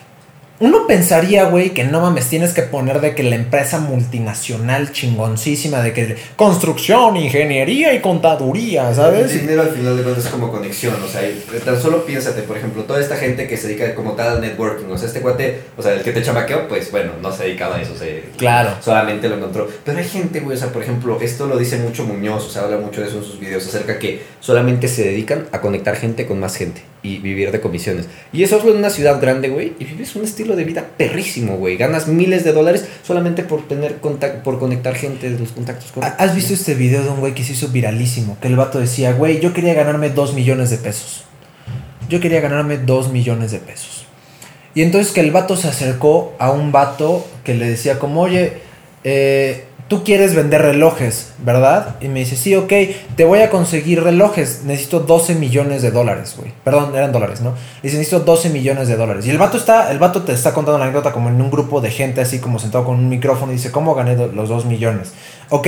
[0.60, 5.82] uno pensaría, güey, que no mames, tienes que poner de que la empresa multinacional chingoncísima,
[5.82, 9.32] de que construcción, ingeniería y contaduría, ¿sabes?
[9.32, 11.22] El dinero al final de cuentas es como conexión, o sea,
[11.64, 14.86] tan solo piénsate, por ejemplo, toda esta gente que se dedica como tal al networking,
[14.92, 17.76] o sea, este cuate, o sea, el que te chamaqueó, pues bueno, no se dedicaba
[17.76, 18.72] a eso, se, Claro.
[18.82, 19.68] solamente lo encontró.
[19.86, 22.64] Pero hay gente, güey, o sea, por ejemplo, esto lo dice mucho Muñoz, o sea,
[22.64, 26.26] habla mucho de eso en sus videos, acerca que solamente se dedican a conectar gente
[26.26, 28.08] con más gente y vivir de comisiones.
[28.34, 31.58] Y eso es en una ciudad grande, güey, y vives un estilo de vida perrísimo,
[31.58, 31.78] güey.
[31.78, 36.36] Ganas miles de dólares solamente por tener contacto, por conectar gente los contactos con ¿Has
[36.36, 38.38] visto este video de un güey que se hizo viralísimo?
[38.42, 41.24] Que el vato decía, güey, yo quería ganarme 2 millones de pesos.
[42.10, 44.06] Yo quería ganarme 2 millones de pesos.
[44.76, 48.54] Y entonces que el vato se acercó a un vato que le decía como, oye,
[49.04, 51.96] eh, tú quieres vender relojes, ¿verdad?
[52.02, 52.74] Y me dice, sí, ok,
[53.16, 54.64] te voy a conseguir relojes.
[54.66, 56.52] Necesito 12 millones de dólares, güey.
[56.64, 57.54] Perdón, eran dólares, ¿no?
[57.82, 59.26] Y dice, necesito 12 millones de dólares.
[59.26, 61.80] Y el vato está, el vato te está contando la anécdota como en un grupo
[61.80, 65.14] de gente así como sentado con un micrófono y dice, ¿cómo gané los 2 millones?
[65.50, 65.68] Ok,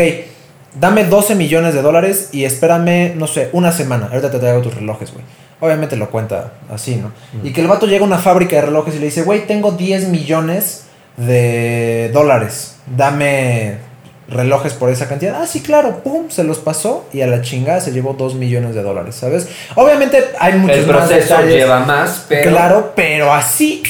[0.80, 4.07] dame 12 millones de dólares y espérame, no sé, una semana.
[4.07, 5.24] Ahorita te traigo tus relojes, güey.
[5.61, 7.11] Obviamente lo cuenta así, ¿no?
[7.43, 9.74] Y que el vato llega a una fábrica de relojes y le dice, güey, tengo
[9.74, 10.86] 10 millones
[11.17, 12.78] de dólares.
[12.95, 13.88] Dame
[14.30, 15.41] relojes por esa cantidad.
[15.41, 16.01] Ah, sí, claro.
[16.03, 19.47] Pum, se los pasó y a la chingada se llevó 2 millones de dólares, ¿sabes?
[19.75, 21.55] Obviamente hay muchos El más proceso detalles.
[21.55, 22.51] lleva más, pero...
[22.51, 23.84] Claro, pero así.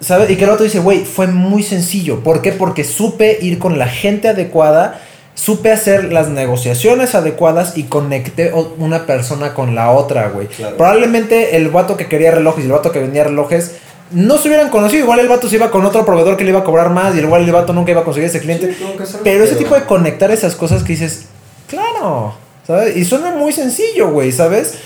[0.00, 0.30] ¿Sabes?
[0.30, 2.20] Y que el otro dice, güey, fue muy sencillo.
[2.20, 2.50] ¿Por qué?
[2.52, 5.00] Porque supe ir con la gente adecuada,
[5.34, 10.48] supe hacer las negociaciones adecuadas y conecté una persona con la otra, güey.
[10.48, 10.76] Claro.
[10.76, 13.76] Probablemente el vato que quería relojes y el vato que vendía relojes
[14.12, 15.02] no se hubieran conocido.
[15.04, 17.18] Igual el vato se iba con otro proveedor que le iba a cobrar más y
[17.20, 18.74] igual el vato nunca iba a conseguir ese cliente.
[18.74, 21.26] Sí, Pero ese tipo de conectar esas cosas que dices,
[21.68, 22.34] claro,
[22.66, 22.96] ¿sabes?
[22.96, 24.78] Y suena muy sencillo, güey, ¿sabes?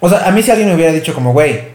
[0.00, 1.72] O sea, a mí si alguien me hubiera dicho como, güey,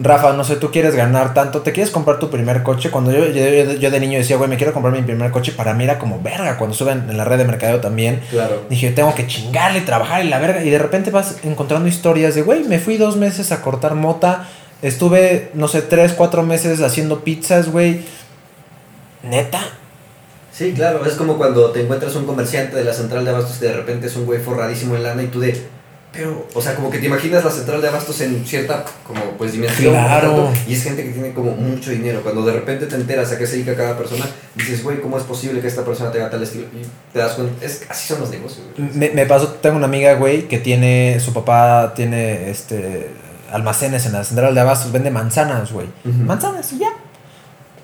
[0.00, 2.88] Rafa, no sé, tú quieres ganar tanto, te quieres comprar tu primer coche.
[2.88, 5.74] Cuando yo, yo, yo de niño decía, güey, me quiero comprar mi primer coche, para
[5.74, 6.56] mí era como verga.
[6.56, 8.62] Cuando suben en la red de mercadeo también, Claro.
[8.70, 10.62] dije, tengo que chingarle, trabajar y la verga.
[10.62, 14.46] Y de repente vas encontrando historias de, güey, me fui dos meses a cortar mota.
[14.82, 18.00] Estuve, no sé, tres, cuatro meses haciendo pizzas, güey.
[19.22, 19.60] Neta.
[20.52, 23.66] Sí, claro, es como cuando te encuentras un comerciante de la central de abastos que
[23.66, 25.78] de repente es un güey forradísimo en lana y tú de...
[26.12, 29.52] Pero, o sea, como que te imaginas la central de abastos en cierta, como, pues,
[29.52, 29.92] dimensión.
[29.92, 30.50] Claro.
[30.66, 32.22] Y es gente que tiene como mucho dinero.
[32.22, 34.24] Cuando de repente te enteras a qué se dedica cada persona,
[34.54, 36.64] dices, güey, ¿cómo es posible que esta persona tenga tal estilo?
[36.72, 38.90] Y te das cuenta, es, así son los negocios, güey.
[38.94, 43.10] Me, me pasó, tengo una amiga, güey, que tiene, su papá tiene, este,
[43.50, 45.86] almacenes en la central de abastos, vende manzanas, güey.
[46.04, 46.88] Manzanas y ya.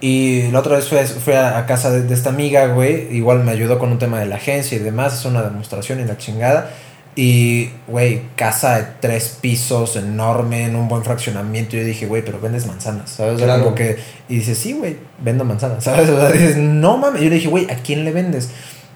[0.01, 3.15] Y la otra vez fui, a- fui a, a casa de, de esta amiga, güey.
[3.17, 5.19] Igual me ayudó con un tema de la agencia y demás.
[5.19, 6.71] Hizo una demostración y la chingada.
[7.17, 11.77] Y, güey, casa de tres pisos, enorme, en un buen fraccionamiento.
[11.77, 13.41] Y yo dije, güey, pero vendes manzanas, ¿sabes?
[13.41, 13.62] Claro.
[13.65, 13.97] como que...
[14.29, 16.11] Y dice, sí, güey, vendo manzanas, ¿sabes?
[16.11, 17.23] O sea, dices, no mames.
[17.23, 18.51] Yo le dije, güey, ¿a quién le vendes?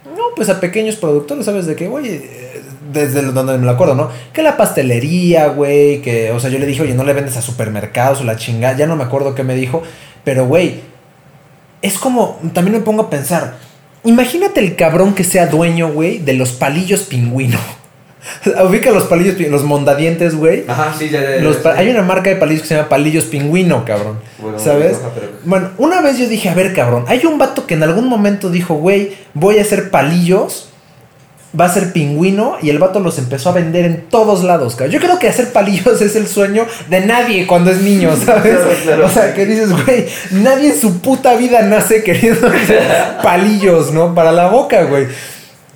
[0.05, 1.65] No, pues a pequeños productores, ¿sabes?
[1.67, 2.21] De que, güey,
[2.93, 4.11] desde donde me lo acuerdo, ¿no?
[4.33, 7.43] Que la pastelería, güey, que, o sea, yo le dije, oye, no le vendes a
[7.43, 9.83] supermercados o la chingada, ya no me acuerdo qué me dijo,
[10.25, 10.81] pero, güey,
[11.83, 13.55] es como, también me pongo a pensar,
[14.05, 17.59] imagínate el cabrón que sea dueño, güey, de los palillos pingüino.
[18.69, 20.65] Ubica los palillos, los mondadientes, güey.
[20.69, 23.85] Ajá, sí, ya, ya, Los hay una marca de palillos que se llama Palillos Pingüino,
[23.85, 24.19] cabrón.
[24.39, 24.99] Bueno, ¿Sabes?
[25.15, 28.09] pero- Bueno, una vez yo dije, a ver, cabrón, hay un vato que en algún
[28.09, 30.68] momento dijo, güey, voy a hacer palillos,
[31.59, 34.93] va a ser pingüino, y el vato los empezó a vender en todos lados, cabrón.
[34.93, 38.57] Yo creo que hacer palillos es el sueño de nadie cuando es niño, ¿sabes?
[38.57, 39.07] Claro, claro.
[39.07, 42.83] O sea, que dices, güey, nadie en su puta vida nace queriendo hacer
[43.23, 44.15] palillos, ¿no?
[44.15, 45.07] Para la boca, güey.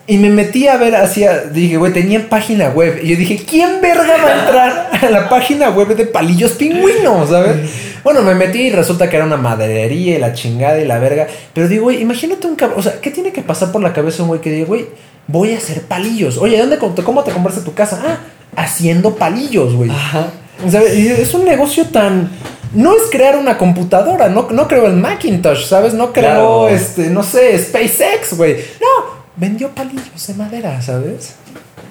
[0.05, 3.01] Y me metí a ver hacia, dije, güey, tenían página web.
[3.03, 7.31] Y yo dije, ¿quién verga va a entrar a la página web de palillos pingüinos,
[7.31, 7.57] ¿sabes?
[8.03, 11.29] Bueno, me metí y resulta que era una maderería y la chingada y la verga.
[11.55, 14.23] Pero digo, güey, imagínate un cabrón, o sea, ¿qué tiene que pasar por la cabeza
[14.23, 14.87] un güey que diga, güey,
[15.27, 16.39] voy a hacer palillos?
[16.39, 18.01] Oye, ¿dónde, ¿cómo te compraste tu casa?
[18.05, 18.19] Ah,
[18.57, 19.91] haciendo palillos, güey.
[19.91, 20.29] Ajá.
[20.71, 20.97] ¿Sabes?
[20.97, 22.31] Y es un negocio tan...
[22.75, 25.93] No es crear una computadora, no, no creo el Macintosh, ¿sabes?
[25.93, 26.69] No creo, Claro.
[26.71, 28.55] este, no sé, SpaceX, güey.
[28.81, 31.35] No, vendió palillos de madera, ¿sabes?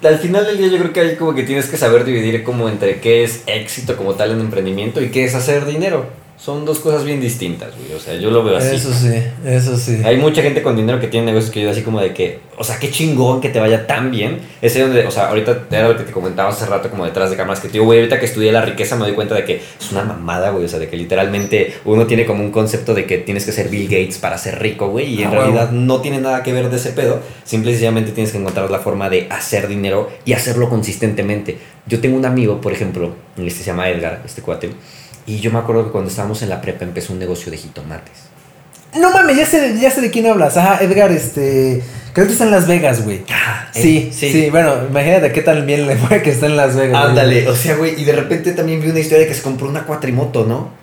[0.04, 2.68] Al final del día yo creo que ahí como que tienes que saber dividir como
[2.68, 6.08] entre qué es éxito como tal en emprendimiento y qué es hacer dinero.
[6.44, 7.94] Son dos cosas bien distintas, güey.
[7.94, 8.76] O sea, yo lo veo así.
[8.76, 9.14] Eso sí,
[9.46, 10.02] eso sí.
[10.04, 12.64] Hay mucha gente con dinero que tiene negocios que yo así como de que, o
[12.64, 14.39] sea, qué chingón que te vaya tan bien.
[14.60, 17.36] Ese donde, o sea, ahorita era lo que te comentaba hace rato como detrás de
[17.36, 19.92] cámaras que digo, güey, ahorita que estudié la riqueza me doy cuenta de que es
[19.92, 23.20] una mamada, güey, o sea, de que literalmente uno tiene como un concepto de que
[23.20, 26.22] tienes que ser Bill Gates para ser rico, güey, y en Ah, realidad no tiene
[26.22, 27.20] nada que ver de ese pedo.
[27.44, 31.60] Simple y sencillamente tienes que encontrar la forma de hacer dinero y hacerlo consistentemente.
[31.86, 34.72] Yo tengo un amigo, por ejemplo, este se llama Edgar, este cuate,
[35.26, 38.32] y yo me acuerdo que cuando estábamos en la prepa empezó un negocio de jitomates.
[38.99, 40.57] No mames, ya sé, ya sé de quién hablas.
[40.57, 41.82] Ajá, Edgar, este.
[42.13, 43.24] Creo que está en Las Vegas, güey.
[43.72, 47.05] Sí, eh, sí, Bueno, imagínate qué tan bien le fue que está en Las Vegas.
[47.05, 49.69] Ándale, o sea, güey, y de repente también vi una historia de que se compró
[49.69, 50.81] una cuatrimoto, ¿no?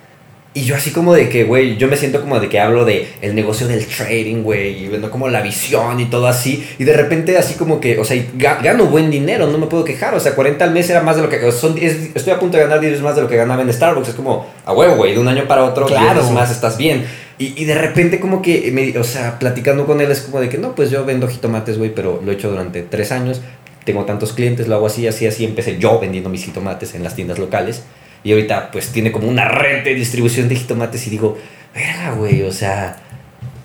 [0.55, 3.07] Y yo así como de que, güey, yo me siento como de que hablo de
[3.21, 6.95] el negocio del trading, güey, y viendo como la visión y todo así, y de
[6.95, 10.35] repente así como que, o sea, gano buen dinero, no me puedo quejar, o sea,
[10.35, 12.81] 40 al mes era más de lo que, son, es- estoy a punto de ganar
[12.81, 15.21] 10 veces más de lo que ganaba en Starbucks, es como, a huevo, güey, de
[15.21, 16.21] un año para otro, 10 Claro.
[16.21, 17.05] veces más estás bien.
[17.39, 20.49] Y, y de repente como que, me, o sea, platicando con él es como de
[20.49, 23.43] que, no, pues yo vendo jitomates, güey, pero lo he hecho durante 3 años,
[23.85, 27.15] tengo tantos clientes, lo hago así, así, así, empecé yo vendiendo mis jitomates en las
[27.15, 27.83] tiendas locales.
[28.25, 31.39] Y ahorita pues tiene como una red de distribución de jitomates y digo,
[31.75, 32.97] verga, güey, o sea...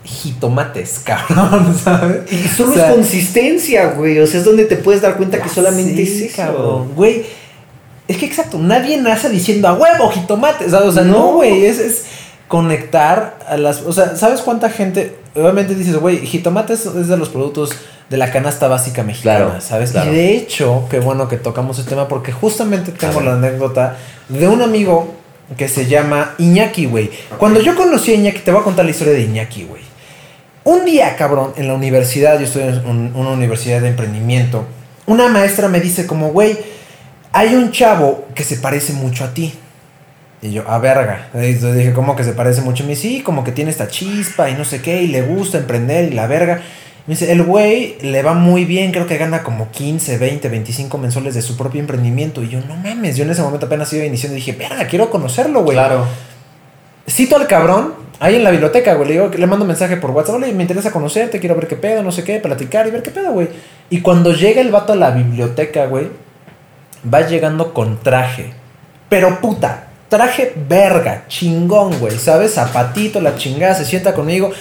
[0.05, 2.29] Jitomates, cabrón, ¿sabes?
[2.31, 4.19] Y solo O sea, es consistencia, güey.
[4.19, 6.35] O sea, es donde te puedes dar cuenta que Ya solamente sé, es eso.
[6.35, 6.93] cabrón.
[6.93, 7.25] Güey,
[8.09, 10.65] es que exacto, nadie nace diciendo a huevo, jitomate.
[10.65, 11.33] O sea, o sea, no, No.
[11.35, 12.03] güey, es, es
[12.49, 13.81] conectar a las.
[13.83, 15.15] O sea, ¿sabes cuánta gente?
[15.35, 17.71] Obviamente dices, güey, jitomate es, es de los productos
[18.13, 19.91] de la canasta básica mexicana, Claro, ¿sabes?
[19.91, 20.11] claro.
[20.11, 23.97] Y de hecho, qué bueno que tocamos el tema porque justamente tengo la anécdota
[24.29, 25.15] de un amigo
[25.57, 27.09] que se llama Iñaki, güey.
[27.39, 29.81] Cuando yo conocí a Iñaki, te voy a contar la historia de Iñaki, güey.
[30.63, 34.65] Un día, cabrón, en la universidad, yo estoy en un- una universidad de emprendimiento,
[35.07, 36.55] una maestra me dice como, güey,
[37.31, 39.53] hay un chavo que se parece mucho a ti.
[40.41, 41.29] Y yo, a verga.
[41.33, 42.95] Y yo dije, ¿cómo que se parece mucho a mí?
[42.95, 46.15] Sí, como que tiene esta chispa y no sé qué, y le gusta emprender y
[46.15, 46.61] la verga.
[47.05, 50.97] Me dice, el güey le va muy bien, creo que gana como 15, 20, 25
[50.97, 52.41] mensuales de su propio emprendimiento.
[52.41, 55.09] Y yo, no mames, yo en ese momento apenas iba iniciando y dije, verga, quiero
[55.09, 55.75] conocerlo, güey.
[55.75, 56.05] Claro.
[57.05, 59.09] Cito al cabrón ahí en la biblioteca, güey.
[59.09, 60.35] Le, digo, le mando un mensaje por WhatsApp.
[60.35, 63.11] Oye, me interesa conocerte, quiero ver qué pedo, no sé qué, platicar y ver qué
[63.11, 63.49] pedo, güey.
[63.89, 66.07] Y cuando llega el vato a la biblioteca, güey,
[67.13, 68.53] va llegando con traje.
[69.09, 72.17] Pero puta, traje verga, chingón, güey.
[72.17, 72.53] ¿Sabes?
[72.53, 74.53] Zapatito, la chingada, se sienta conmigo.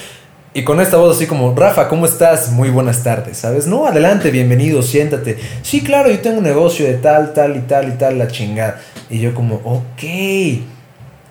[0.54, 2.50] Y con esta voz así como, Rafa, ¿cómo estás?
[2.52, 3.66] Muy buenas tardes, ¿sabes?
[3.66, 5.38] No, adelante, bienvenido, siéntate.
[5.62, 8.78] Sí, claro, yo tengo un negocio de tal, tal y tal y tal, la chingada.
[9.08, 10.02] Y yo como, ok.
[10.02, 10.68] Y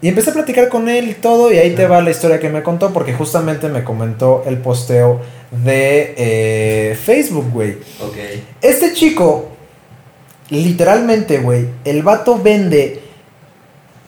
[0.07, 2.63] empecé a platicar con él y todo, y ahí te va la historia que me
[2.63, 7.73] contó, porque justamente me comentó el posteo de eh, Facebook, güey.
[7.99, 8.17] Ok.
[8.59, 9.49] Este chico,
[10.49, 13.01] literalmente, güey, el vato vende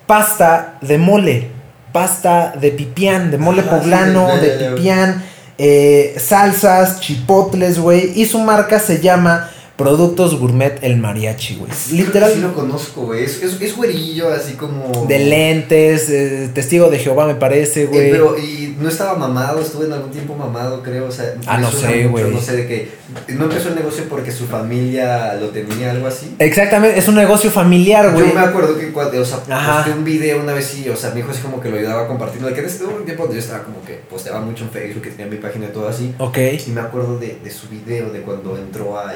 [0.07, 1.52] pasta de mole,
[1.93, 5.23] pasta de pipián, de mole Ah, poblano, de pipián,
[5.57, 11.71] eh, salsas, chipotles, güey, y su marca se llama Productos Gourmet El Mariachi, güey.
[11.93, 12.31] Literal.
[12.33, 13.23] Sí lo conozco, güey.
[13.23, 15.05] Es, es, es güerillo, así como.
[15.07, 18.11] De lentes, eh, testigo de Jehová me parece, Eh, güey.
[18.11, 21.07] pero, y no estaba mamado, estuve en algún tiempo mamado, creo.
[21.07, 22.29] O sea, Ah, no sé, güey.
[22.31, 23.03] No sé de qué.
[23.29, 26.35] No empezó el negocio porque su familia lo tenía, algo así.
[26.39, 28.27] Exactamente, es un negocio familiar, güey.
[28.27, 29.77] Yo me acuerdo que cuando, o sea, Ajá.
[29.83, 32.03] posté un video una vez y, o sea, mi hijo así como que lo ayudaba
[32.03, 32.47] a compartirlo.
[32.47, 35.25] De que ese un tiempo yo estaba como que posteaba mucho en Facebook, que tenía
[35.27, 36.13] mi página y todo así.
[36.19, 36.37] Ok.
[36.67, 39.15] Y me acuerdo de, de su video de cuando entró a, a,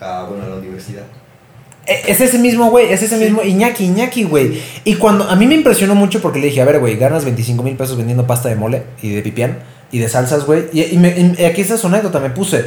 [0.00, 1.02] a, bueno, a la universidad.
[1.86, 4.60] E- Es ese mismo, güey, es ese mismo Iñaki, Iñaki, güey.
[4.84, 7.62] Y cuando a mí me impresionó mucho porque le dije, a ver, güey, ganas 25
[7.62, 9.58] mil pesos vendiendo pasta de mole y de pipián
[9.92, 10.64] y de salsas, güey.
[10.72, 12.64] Y, y me- y aquí está su anécdota, me puse.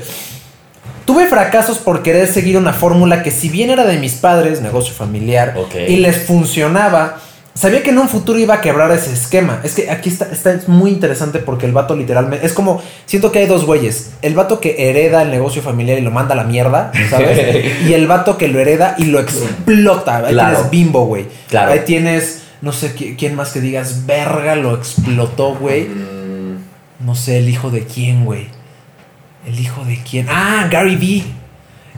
[1.05, 4.93] Tuve fracasos por querer seguir una fórmula que si bien era de mis padres, negocio
[4.93, 5.53] familiar,
[5.87, 7.21] y les funcionaba,
[7.57, 9.59] sabía que en un futuro iba a quebrar ese esquema.
[9.63, 13.31] Es que aquí está, está es muy interesante porque el vato literalmente, es como, siento
[13.31, 14.11] que hay dos güeyes.
[14.21, 17.65] El vato que hereda el negocio familiar y lo manda a la mierda, ¿sabes?
[17.87, 20.17] y el vato que lo hereda y lo explota.
[20.25, 20.55] Ahí Claro.
[20.55, 21.25] tienes bimbo, güey.
[21.49, 21.71] Claro.
[21.71, 25.85] Ahí tienes, no sé qui- quién más que digas, verga, lo explotó, güey.
[25.85, 26.57] Mm,
[27.05, 28.47] No sé, el hijo de quién, güey.
[29.45, 30.27] El hijo de quién.
[30.29, 31.23] Ah, Gary Vee.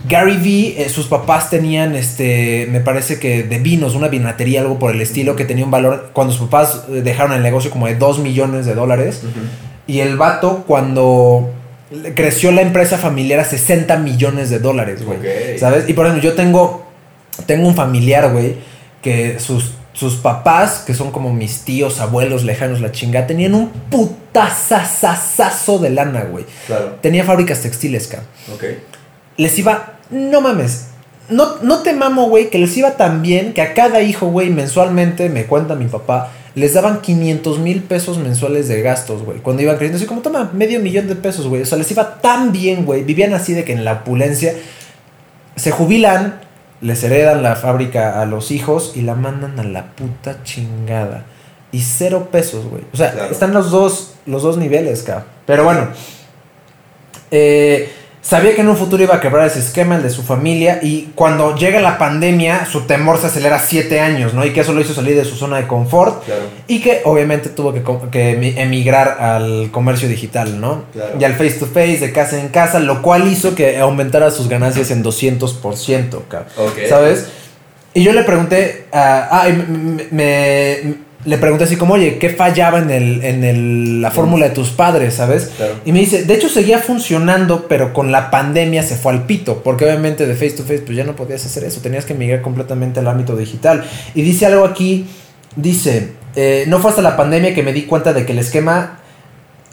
[0.07, 4.79] Gary Vee, eh, sus papás tenían, este, me parece que de vinos, una vinatería, algo
[4.79, 7.87] por el estilo, que tenía un valor, cuando sus papás eh, dejaron el negocio como
[7.87, 9.21] de 2 millones de dólares.
[9.87, 11.51] Y el vato, cuando
[12.15, 15.19] creció la empresa familiar a 60 millones de dólares, güey.
[15.57, 15.89] ¿Sabes?
[15.89, 16.85] Y por ejemplo, yo tengo,
[17.45, 18.55] tengo un familiar, güey,
[19.01, 23.69] que sus, sus papás, que son como mis tíos, abuelos lejanos, la chinga, tenían un
[23.89, 26.45] putazazazazo de lana, güey.
[26.67, 26.99] Claro.
[27.01, 28.29] Tenía fábricas textiles, cabrón.
[28.53, 28.63] Ok.
[29.39, 30.87] Les iba, no mames.
[31.29, 34.49] No, no te mamo, güey, que les iba tan bien que a cada hijo, güey,
[34.49, 39.37] mensualmente, me cuenta mi papá, les daban 500 mil pesos mensuales de gastos, güey.
[39.39, 41.61] Cuando iban creciendo, así como, toma, medio millón de pesos, güey.
[41.61, 43.03] O sea, les iba tan bien, güey.
[43.03, 44.53] Vivían así de que en la opulencia
[45.55, 46.41] se jubilan,
[46.81, 51.25] les heredan la fábrica a los hijos y la mandan a la puta chingada.
[51.71, 52.83] Y cero pesos, güey.
[52.91, 53.31] O sea, Claro.
[53.31, 55.25] están los dos, los dos niveles, cabrón.
[55.45, 55.87] Pero bueno.
[57.31, 57.89] Eh,
[58.29, 60.79] sabía que en un futuro iba a quebrar ese esquema, el de su familia.
[60.83, 64.45] Y cuando llega la pandemia, su temor se acelera siete años, ¿no?
[64.45, 66.23] Y que eso lo hizo salir de su zona de confort.
[66.25, 66.41] Claro.
[66.67, 70.83] Y que obviamente tuvo que, emigrar al comercio digital, ¿no?
[70.93, 71.15] Claro.
[71.19, 74.47] Y al face to face, de casa en casa, lo cual hizo que aumentara sus
[74.47, 76.49] ganancias en 200%, cabrón.
[76.57, 76.87] Ok.
[76.87, 77.29] ¿Sabes?
[77.95, 79.47] Y yo le pregunté, ah, ah,
[80.11, 84.55] me- le pregunté así como, oye, ¿qué fallaba en, el, en el- la fórmula de
[84.55, 85.51] tus padres, ¿sabes?
[85.57, 85.73] Claro.
[85.85, 89.61] Y me dice, de hecho seguía funcionando, pero con la pandemia se fue al pito,
[89.61, 92.41] porque obviamente de face to face pues ya no podías hacer eso, tenías que migrar
[92.41, 93.83] completamente al ámbito digital.
[94.15, 95.07] Y dice algo aquí,
[95.57, 98.99] dice, eh, no fue hasta la pandemia que me di cuenta de que el esquema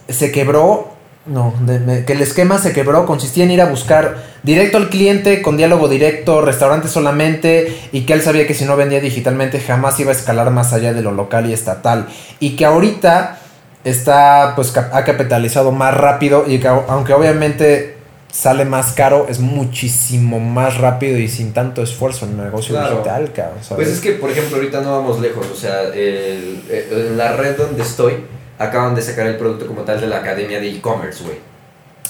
[0.08, 0.95] se quebró,
[1.26, 4.88] no, de- me- que el esquema se quebró, consistía en ir a buscar directo al
[4.90, 9.60] cliente, con diálogo directo, restaurante solamente, y que él sabía que si no vendía digitalmente
[9.60, 12.06] jamás iba a escalar más allá de lo local y estatal.
[12.38, 13.38] Y que ahorita
[13.84, 17.96] está, pues, ha capitalizado más rápido, y que au- aunque obviamente
[18.32, 22.96] sale más caro, es muchísimo más rápido y sin tanto esfuerzo en el negocio Claro.
[22.96, 23.58] digital, cabrón.
[23.62, 23.86] ¿sabes?
[23.86, 25.46] Pues es que, por ejemplo, ahorita no vamos lejos.
[25.50, 28.14] O sea, el- el- en la red donde estoy,
[28.58, 31.36] acaban de sacar el producto como tal de la academia de e-commerce, güey.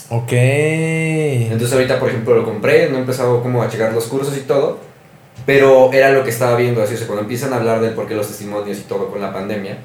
[0.09, 0.33] Ok.
[0.33, 4.41] Entonces ahorita, por ejemplo, lo compré, no he empezado como a checar los cursos y
[4.41, 4.79] todo,
[5.45, 8.07] pero era lo que estaba viendo, así, o sea, cuando empiezan a hablar del por
[8.07, 9.79] qué los testimonios y todo con la pandemia,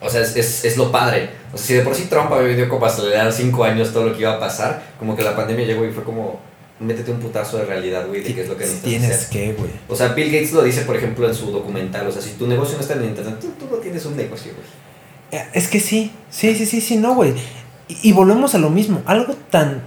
[0.00, 1.30] o sea, es, es, es lo padre.
[1.52, 4.04] O sea, si de por sí Trump había venido como a acelerar cinco años todo
[4.04, 6.40] lo que iba a pasar, como que la pandemia llegó y fue como,
[6.78, 9.28] métete un putazo de realidad, güey, de qué es lo que necesitas Tienes hacer.
[9.30, 9.70] que, güey.
[9.88, 12.46] O sea, Bill Gates lo dice, por ejemplo, en su documental, o sea, si tu
[12.46, 14.66] negocio no está en internet, tú, tú no tienes un negocio, güey.
[15.52, 17.34] Es que sí, sí, sí, sí, sí, no, güey.
[17.88, 19.82] Y, y volvemos a lo mismo, algo tan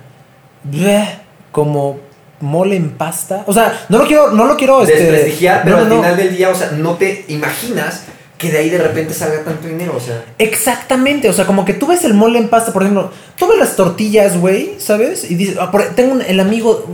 [0.64, 1.20] bleh
[1.52, 2.00] como
[2.40, 3.44] mole en pasta.
[3.48, 5.96] O sea, no lo quiero, no lo quiero este, Desprestigiar, pero no, al no.
[5.98, 8.04] final del día, o sea, no te imaginas
[8.38, 10.24] que de ahí de repente salga tanto dinero, o sea.
[10.40, 13.60] Exactamente, o sea, como que tú ves el mole en pasta, por ejemplo, tú ves
[13.60, 15.30] las tortillas, güey, ¿sabes?
[15.30, 16.86] Y dices, ah, por- tengo un, el amigo,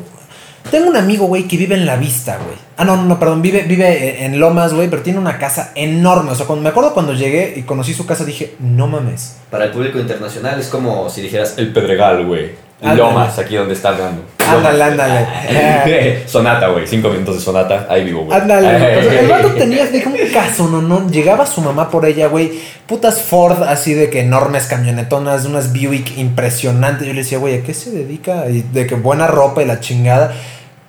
[0.70, 2.58] tengo un amigo, güey, que vive en la vista, güey.
[2.78, 6.32] Ah, no, no, perdón, vive, vive en Lomas, güey, pero tiene una casa enorme.
[6.32, 9.38] O sea, cuando, me acuerdo cuando llegué y conocí su casa, dije, no mames.
[9.50, 12.68] Para el público internacional es como si dijeras el Pedregal, güey.
[12.82, 14.22] Lomas, aquí donde está hablando.
[14.48, 16.28] Ándale, ándale.
[16.28, 16.86] sonata, güey.
[16.86, 17.88] Cinco minutos de sonata.
[17.90, 18.40] Ahí vivo, güey.
[18.40, 21.10] Ándale, el vato tenía dije, un caso, no, no.
[21.10, 22.52] Llegaba su mamá por ella, güey.
[22.86, 27.08] Putas Ford, así de que enormes camionetonas, unas Buick impresionantes.
[27.08, 28.48] Yo le decía, güey, ¿a qué se dedica?
[28.48, 30.34] Y de que buena ropa y la chingada.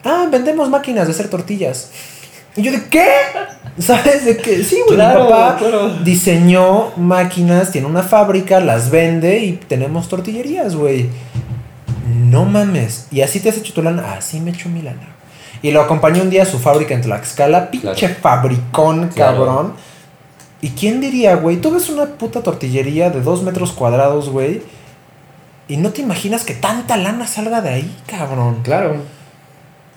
[0.05, 1.91] Ah, vendemos máquinas de hacer tortillas.
[2.57, 3.07] Y yo de qué?
[3.79, 4.25] ¿Sabes?
[4.25, 4.97] De que sí, güey.
[4.97, 5.89] Claro, mi papá claro.
[6.03, 11.09] diseñó máquinas, tiene una fábrica, las vende y tenemos tortillerías, güey.
[12.31, 13.07] no mames.
[13.11, 14.15] Y así te has hecho tu lana.
[14.15, 15.15] Así me echo mi lana.
[15.63, 17.71] Y lo acompañó un día a su fábrica en Tlaxcala.
[17.71, 18.15] Pinche Claro.
[18.21, 19.75] fabricón, cabrón.
[20.61, 21.57] ¿Y quién diría, güey?
[21.59, 24.63] Tú ves una puta tortillería de dos metros cuadrados, güey.
[25.69, 28.61] Y no te imaginas que tanta lana salga de ahí, cabrón.
[28.63, 28.97] Claro.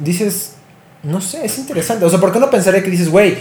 [0.02, 0.54] Dices,
[1.04, 2.06] no sé, es interesante.
[2.06, 3.38] O sea, ¿por qué no pensaría que dices, güey,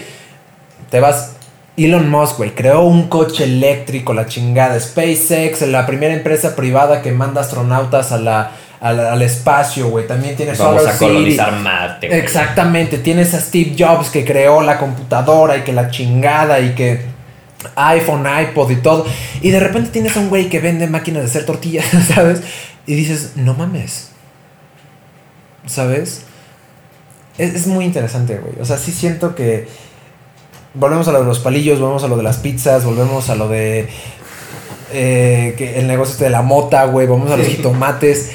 [0.90, 1.32] te vas...
[1.76, 4.78] Elon Musk, güey, creó un coche eléctrico, la chingada.
[4.78, 8.50] SpaceX, la primera empresa privada que manda astronautas a la,
[8.80, 10.06] a la- al espacio, güey.
[10.06, 11.04] También tiene Vamos Solar a City.
[11.12, 12.08] colonizar Marte.
[12.08, 12.18] güey.
[12.20, 17.00] Exactamente, tienes a Steve Jobs que creó la computadora y que la chingada y que
[17.76, 19.06] iPhone, iPod y todo.
[19.40, 22.42] Y de repente tienes a un güey que vende máquinas de hacer tortillas, ¿sabes?
[22.86, 24.10] Y dices, no mames.
[25.66, 26.24] ¿Sabes?
[27.40, 28.54] Es, es muy interesante, güey.
[28.60, 29.66] O sea, sí siento que...
[30.74, 33.48] Volvemos a lo de los palillos, volvemos a lo de las pizzas, volvemos a lo
[33.48, 33.88] de...
[34.92, 38.30] eh, que el negocio este de la mota, güey, volvemos a los jitomates.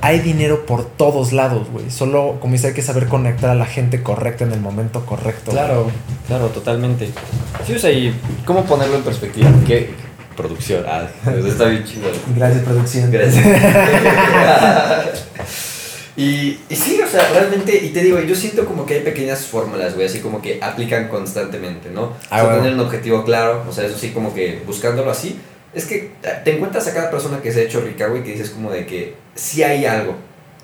[0.00, 1.90] Hay dinero por todos lados, güey.
[1.90, 5.50] Solo, como dice, hay que saber conectar a la gente correcta en el momento correcto.
[5.50, 5.56] güey.
[5.64, 5.90] Claro,
[6.26, 7.10] claro, totalmente.
[7.66, 9.50] Sí, o sea, y cómo ponerlo en perspectiva.
[9.66, 9.90] ¿Qué
[10.36, 10.84] producción?
[10.86, 12.08] Ah, eso está bien chido.
[12.36, 13.10] Gracias, producción.
[13.10, 13.44] Gracias.
[16.18, 19.46] y, y sí, o sea, realmente, y te digo, yo siento como que hay pequeñas
[19.46, 22.14] fórmulas, güey, así como que aplican constantemente, ¿no?
[22.28, 22.58] Ah, o sea, bueno.
[22.58, 25.38] tener un objetivo claro, o sea, eso sí, como que buscándolo así.
[25.74, 26.12] Es que
[26.44, 28.86] te encuentras a cada persona que se ha hecho rica, güey, que dices como de
[28.86, 30.16] que sí hay algo,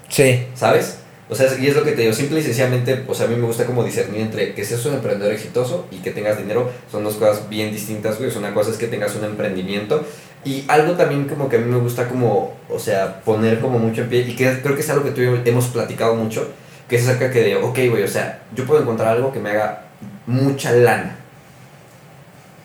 [0.09, 0.99] Sí, ¿sabes?
[1.29, 3.37] O sea, y es lo que te digo, simple y sencillamente, o sea, a mí
[3.37, 7.03] me gusta como discernir entre que seas un emprendedor exitoso y que tengas dinero, son
[7.03, 8.29] dos cosas bien distintas, güey.
[8.29, 10.05] O sea, una cosa es que tengas un emprendimiento
[10.45, 14.03] y algo también como que a mí me gusta como, o sea, poner como mucho
[14.03, 16.49] en pie y que creo que es algo que tú y hemos platicado mucho,
[16.89, 19.51] que es acerca que de, ok, güey, o sea, yo puedo encontrar algo que me
[19.51, 19.85] haga
[20.27, 21.17] mucha lana.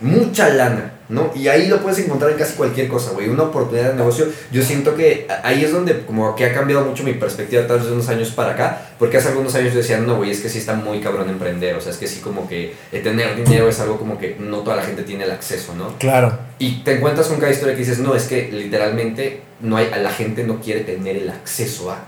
[0.02, 1.34] Mucha lana, ¿no?
[1.36, 3.28] Y ahí lo puedes encontrar en casi cualquier cosa, güey.
[3.28, 4.28] Una oportunidad de negocio.
[4.50, 7.88] Yo siento que ahí es donde como que ha cambiado mucho mi perspectiva tal vez
[7.88, 8.82] de unos años para acá.
[8.98, 11.76] Porque hace algunos años yo decía, no, güey, es que sí está muy cabrón emprender.
[11.76, 14.60] O sea, es que sí como que eh, tener dinero es algo como que no
[14.60, 15.98] toda la gente tiene el acceso, ¿no?
[15.98, 16.40] claro.
[16.60, 20.12] Y te encuentras con cada historia que dices, no, es que literalmente no hay, la
[20.12, 22.06] gente no quiere tener el acceso a.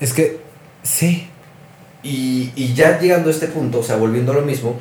[0.00, 0.40] Es que,
[0.82, 1.28] sí.
[2.02, 4.78] Y, y ya llegando a este punto, o sea, volviendo a lo mismo,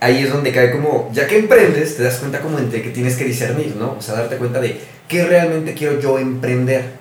[0.00, 3.16] ahí es donde cae como, ya que emprendes, te das cuenta como entre que tienes
[3.16, 3.96] que discernir, ¿no?
[3.98, 6.98] O sea, darte cuenta de qué realmente quiero yo emprender.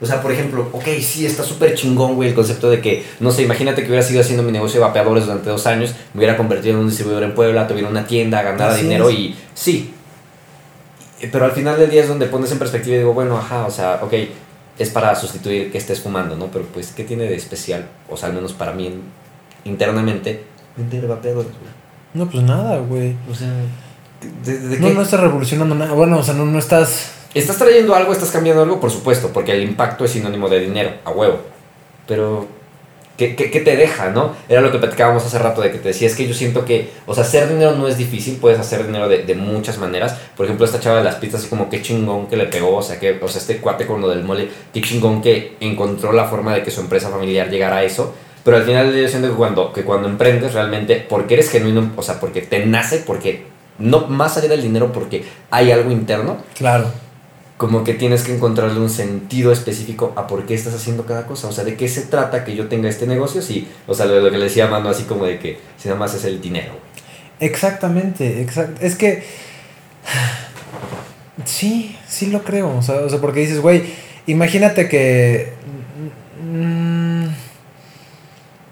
[0.00, 3.30] O sea, por ejemplo, ok, sí, está súper chingón, güey, el concepto de que, no
[3.30, 6.36] sé, imagínate que hubiera sido haciendo mi negocio de vapeadores durante dos años, me hubiera
[6.36, 9.14] convertido en un distribuidor en Puebla, tuviera una tienda, ganara Así dinero es.
[9.18, 9.94] y sí.
[11.32, 13.70] Pero al final del día es donde pones en perspectiva y digo, bueno, ajá, o
[13.70, 14.12] sea, ok,
[14.78, 16.48] es para sustituir que estés fumando, ¿no?
[16.48, 17.88] Pero pues, ¿qué tiene de especial?
[18.10, 19.00] O sea, al menos para mí, en-
[19.64, 20.44] internamente,
[20.76, 21.85] vender vapeadores, güey.
[22.16, 23.14] No, pues nada, güey.
[23.30, 23.52] O sea,
[24.44, 24.94] ¿de, de No, qué?
[24.94, 25.92] no estás revolucionando nada.
[25.92, 27.12] Bueno, o sea, no, no estás.
[27.34, 28.80] ¿Estás trayendo algo, estás cambiando algo?
[28.80, 31.40] Por supuesto, porque el impacto es sinónimo de dinero, a huevo.
[32.08, 32.46] Pero,
[33.18, 34.32] ¿qué, qué, qué te deja, no?
[34.48, 36.90] Era lo que platicábamos hace rato de que te decía, es que yo siento que,
[37.04, 40.16] o sea, hacer dinero no es difícil, puedes hacer dinero de, de muchas maneras.
[40.34, 42.82] Por ejemplo, esta chava de las pizzas, así como qué chingón que le pegó, o
[42.82, 46.24] sea, que, o sea, este cuate con lo del mole, qué chingón que encontró la
[46.24, 48.14] forma de que su empresa familiar llegara a eso.
[48.46, 52.02] Pero al final yo siento que cuando, que cuando emprendes realmente, porque eres genuino, o
[52.02, 53.44] sea, porque te nace, porque
[53.80, 56.86] no más allá del dinero, porque hay algo interno, Claro.
[57.56, 61.48] como que tienes que encontrarle un sentido específico a por qué estás haciendo cada cosa.
[61.48, 63.42] O sea, de qué se trata que yo tenga este negocio.
[63.42, 65.98] Sí, o sea, lo, lo que le decía Mando, así como de que si nada
[65.98, 66.72] más es el dinero.
[67.40, 69.24] Exactamente, exact Es que.
[71.44, 72.76] Sí, sí lo creo.
[72.78, 73.82] O sea, o sea, porque dices, güey,
[74.26, 75.52] imagínate que.
[76.42, 77.15] mm,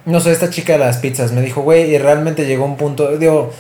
[0.07, 3.17] no sé, esta chica de las pizzas me dijo, güey, y realmente llegó un punto.
[3.17, 3.51] Digo,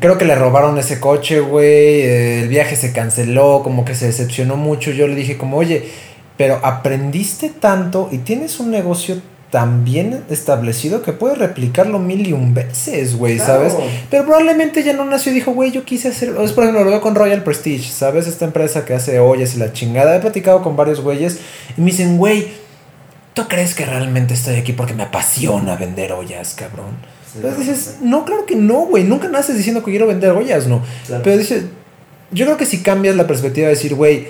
[0.00, 2.02] creo que le robaron ese coche, güey.
[2.02, 4.90] El viaje se canceló, como que se decepcionó mucho.
[4.90, 5.88] Yo le dije, como, oye,
[6.36, 12.34] pero aprendiste tanto y tienes un negocio tan bien establecido que puedes replicarlo mil y
[12.34, 13.74] un veces, güey, ¿sabes?
[14.10, 16.34] Pero probablemente ya no nació y dijo, güey, yo quise hacer.
[16.40, 18.26] Es, por ejemplo, lo veo con Royal Prestige, ¿sabes?
[18.26, 20.16] Esta empresa que hace ollas y la chingada.
[20.16, 21.38] He platicado con varios güeyes
[21.76, 22.48] y me dicen, güey,
[23.38, 26.96] ¿tú crees que realmente estoy aquí porque me apasiona vender ollas, cabrón?
[27.36, 29.04] Entonces dices, no, claro que no, güey.
[29.04, 30.82] Nunca naces diciendo que quiero vender ollas, no.
[31.06, 31.22] Claro.
[31.22, 31.66] Pero dices,
[32.32, 34.26] yo creo que si cambias la perspectiva de decir, güey,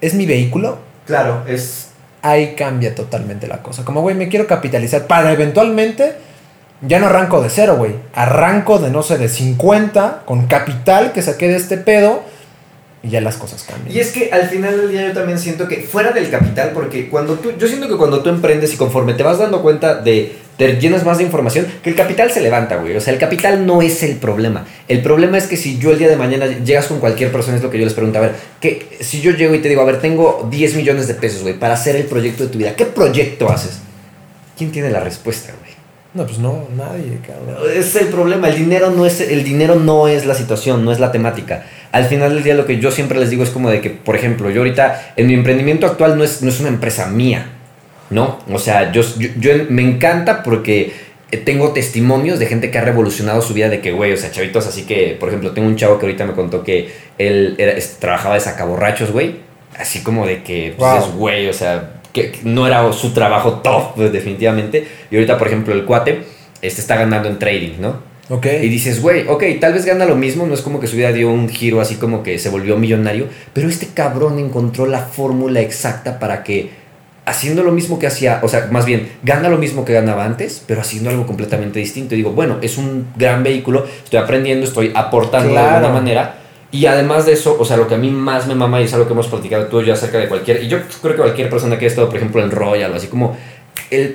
[0.00, 1.90] es mi vehículo, Claro, es.
[2.22, 3.84] ahí cambia totalmente la cosa.
[3.84, 6.16] Como, güey, me quiero capitalizar para eventualmente,
[6.82, 7.94] ya no arranco de cero, güey.
[8.16, 12.24] Arranco de, no sé, de 50 con capital que saqué de este pedo
[13.08, 13.94] y ya las cosas cambian.
[13.94, 17.08] Y es que al final del día yo también siento que fuera del capital, porque
[17.08, 20.36] cuando tú, yo siento que cuando tú emprendes y conforme te vas dando cuenta de
[20.58, 22.96] te llenas más de información, que el capital se levanta, güey.
[22.96, 24.66] O sea, el capital no es el problema.
[24.88, 27.62] El problema es que si yo el día de mañana llegas con cualquier persona, es
[27.62, 29.84] lo que yo les pregunto, a ver, que si yo llego y te digo, a
[29.84, 32.86] ver, tengo 10 millones de pesos, güey, para hacer el proyecto de tu vida, ¿qué
[32.86, 33.78] proyecto haces?
[34.56, 35.67] ¿Quién tiene la respuesta, güey?
[36.18, 37.56] No, pues no, nadie, cabrón.
[37.74, 40.98] Es el problema, el dinero no es el dinero no es la situación, no es
[40.98, 41.64] la temática.
[41.92, 44.16] Al final del día lo que yo siempre les digo es como de que, por
[44.16, 47.46] ejemplo, yo ahorita en mi emprendimiento actual no es, no es una empresa mía,
[48.10, 48.40] ¿no?
[48.52, 50.92] O sea, yo, yo, yo me encanta porque
[51.44, 54.66] tengo testimonios de gente que ha revolucionado su vida de que, güey, o sea, chavitos,
[54.66, 58.34] así que, por ejemplo, tengo un chavo que ahorita me contó que él era- trabajaba
[58.34, 59.36] de sacaborrachos, güey,
[59.78, 60.98] así como de que, pues, Wow.
[61.08, 64.86] es güey, o sea, que no era su trabajo top, pues, definitivamente.
[65.10, 66.24] Y ahorita, por ejemplo, el cuate
[66.60, 68.08] este está ganando en trading, ¿no?
[68.30, 68.46] Ok.
[68.62, 71.12] Y dices, güey, ok, tal vez gana lo mismo, no es como que su vida
[71.12, 75.60] dio un giro así como que se volvió millonario, pero este cabrón encontró la fórmula
[75.60, 76.70] exacta para que
[77.24, 80.62] haciendo lo mismo que hacía, o sea, más bien, gana lo mismo que ganaba antes,
[80.66, 82.14] pero haciendo algo completamente distinto.
[82.14, 86.34] Y digo, bueno, es un gran vehículo, estoy aprendiendo, estoy aportando de alguna manera.
[86.70, 88.92] Y además de eso, o sea, lo que a mí más me mama y es
[88.92, 91.48] algo que hemos platicado tú y yo acerca de cualquier, y yo creo que cualquier
[91.48, 93.36] persona que ha estado, por ejemplo, en Royal así como
[93.90, 94.14] el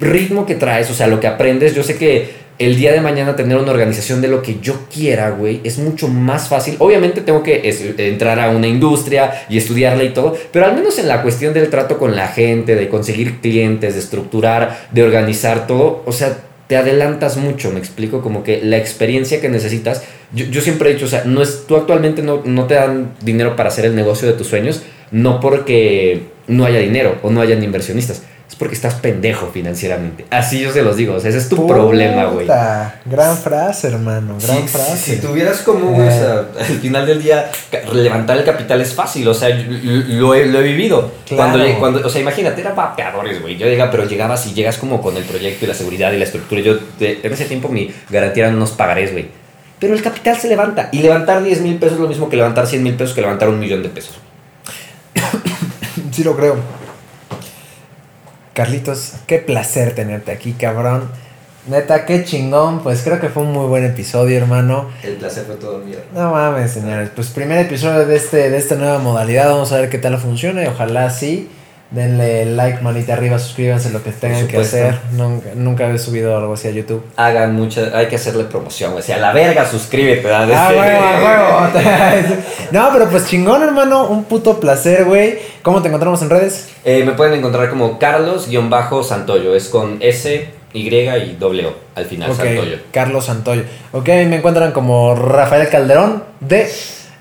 [0.00, 3.34] ritmo que traes, o sea, lo que aprendes, yo sé que el día de mañana
[3.34, 6.76] tener una organización de lo que yo quiera, güey, es mucho más fácil.
[6.78, 10.98] Obviamente tengo que es- entrar a una industria y estudiarla y todo, pero al menos
[10.98, 15.66] en la cuestión del trato con la gente, de conseguir clientes, de estructurar, de organizar
[15.66, 20.02] todo, o sea, te adelantas mucho, me explico, como que la experiencia que necesitas,
[20.34, 23.12] yo, yo siempre he dicho, o sea, no es, tú actualmente no, no te dan
[23.22, 27.40] dinero para hacer el negocio de tus sueños, no porque no haya dinero o no
[27.40, 30.26] hayan inversionistas, es porque estás pendejo financieramente.
[30.30, 32.46] Así yo se los digo, o sea, ese es tu problema, güey.
[33.06, 34.36] Gran frase, hermano.
[34.44, 34.96] Gran Si, frase.
[35.16, 37.50] si tuvieras como, güey, o sea, al final del día,
[37.92, 41.10] levantar el capital es fácil, o sea, yo- lo, he, lo he vivido.
[41.26, 41.52] Claro.
[41.58, 43.56] Cuando, cuando, o sea, imagínate, era vapeadores, güey.
[43.56, 46.24] Yo llegaba, pero llegabas y llegas como con el proyecto y la seguridad y la
[46.24, 46.60] estructura.
[46.60, 49.26] Yo, de- en ese tiempo, mi garantía eran unos pagarés, güey.
[49.84, 50.88] Pero el capital se levanta.
[50.92, 53.50] Y levantar 10 mil pesos es lo mismo que levantar 100 mil pesos que levantar
[53.50, 54.16] un millón de pesos.
[56.10, 56.56] Sí lo creo.
[58.54, 61.10] Carlitos, qué placer tenerte aquí, cabrón.
[61.66, 62.82] Neta, qué chingón.
[62.82, 64.88] Pues creo que fue un muy buen episodio, hermano.
[65.02, 65.98] El placer fue todo mío.
[66.14, 67.10] No mames, señores.
[67.14, 69.50] Pues primer episodio de, este, de esta nueva modalidad.
[69.50, 70.64] Vamos a ver qué tal funciona.
[70.64, 71.50] Y ojalá sí.
[71.90, 74.98] Denle like, manita arriba, suscríbanse lo que tengan que hacer.
[75.12, 77.04] Nunca, nunca he subido algo así a YouTube.
[77.16, 79.02] Hagan mucha, hay que hacerle promoción, güey.
[79.02, 80.48] O sea, a la verga, suscríbete, ¿verdad?
[80.52, 82.34] Ah, huevo, a huevo.
[82.72, 84.08] No, pero pues chingón, hermano.
[84.08, 85.38] Un puto placer, güey.
[85.62, 86.68] ¿Cómo te encontramos en redes?
[86.84, 89.54] Eh, me pueden encontrar como Carlos-Santoyo.
[89.54, 92.78] Es con S, Y y W al final, Ok, Santoyo.
[92.90, 93.62] Carlos Santoyo.
[93.92, 96.68] Ok, me encuentran como Rafael Calderón de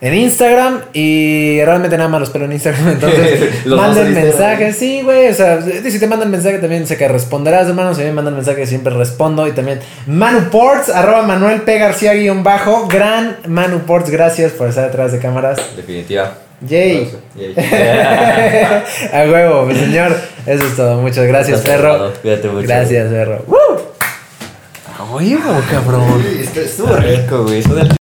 [0.04, 5.30] en Instagram y realmente nada más los pelo en Instagram, entonces manden mensajes, sí, güey,
[5.30, 8.68] o sea, si te mandan mensaje también sé que responderás, hermano, si me mandan mensaje
[8.68, 11.80] siempre respondo y también Manu Ports, arroba Manuel P.
[11.80, 15.58] García guion bajo, gran Manu Ports, gracias por estar detrás de cámaras.
[15.78, 16.34] Definitiva.
[16.68, 17.10] Yay.
[17.36, 17.56] Yay.
[19.14, 22.12] A huevo, señor, eso es todo, muchas gracias, perro.
[22.22, 22.68] Cuídate mucho.
[22.68, 23.42] Gracias, perro.
[23.48, 23.80] ¡Woo!
[25.00, 26.26] A huevo, cabrón.
[26.56, 27.64] Estuvo rico, güey.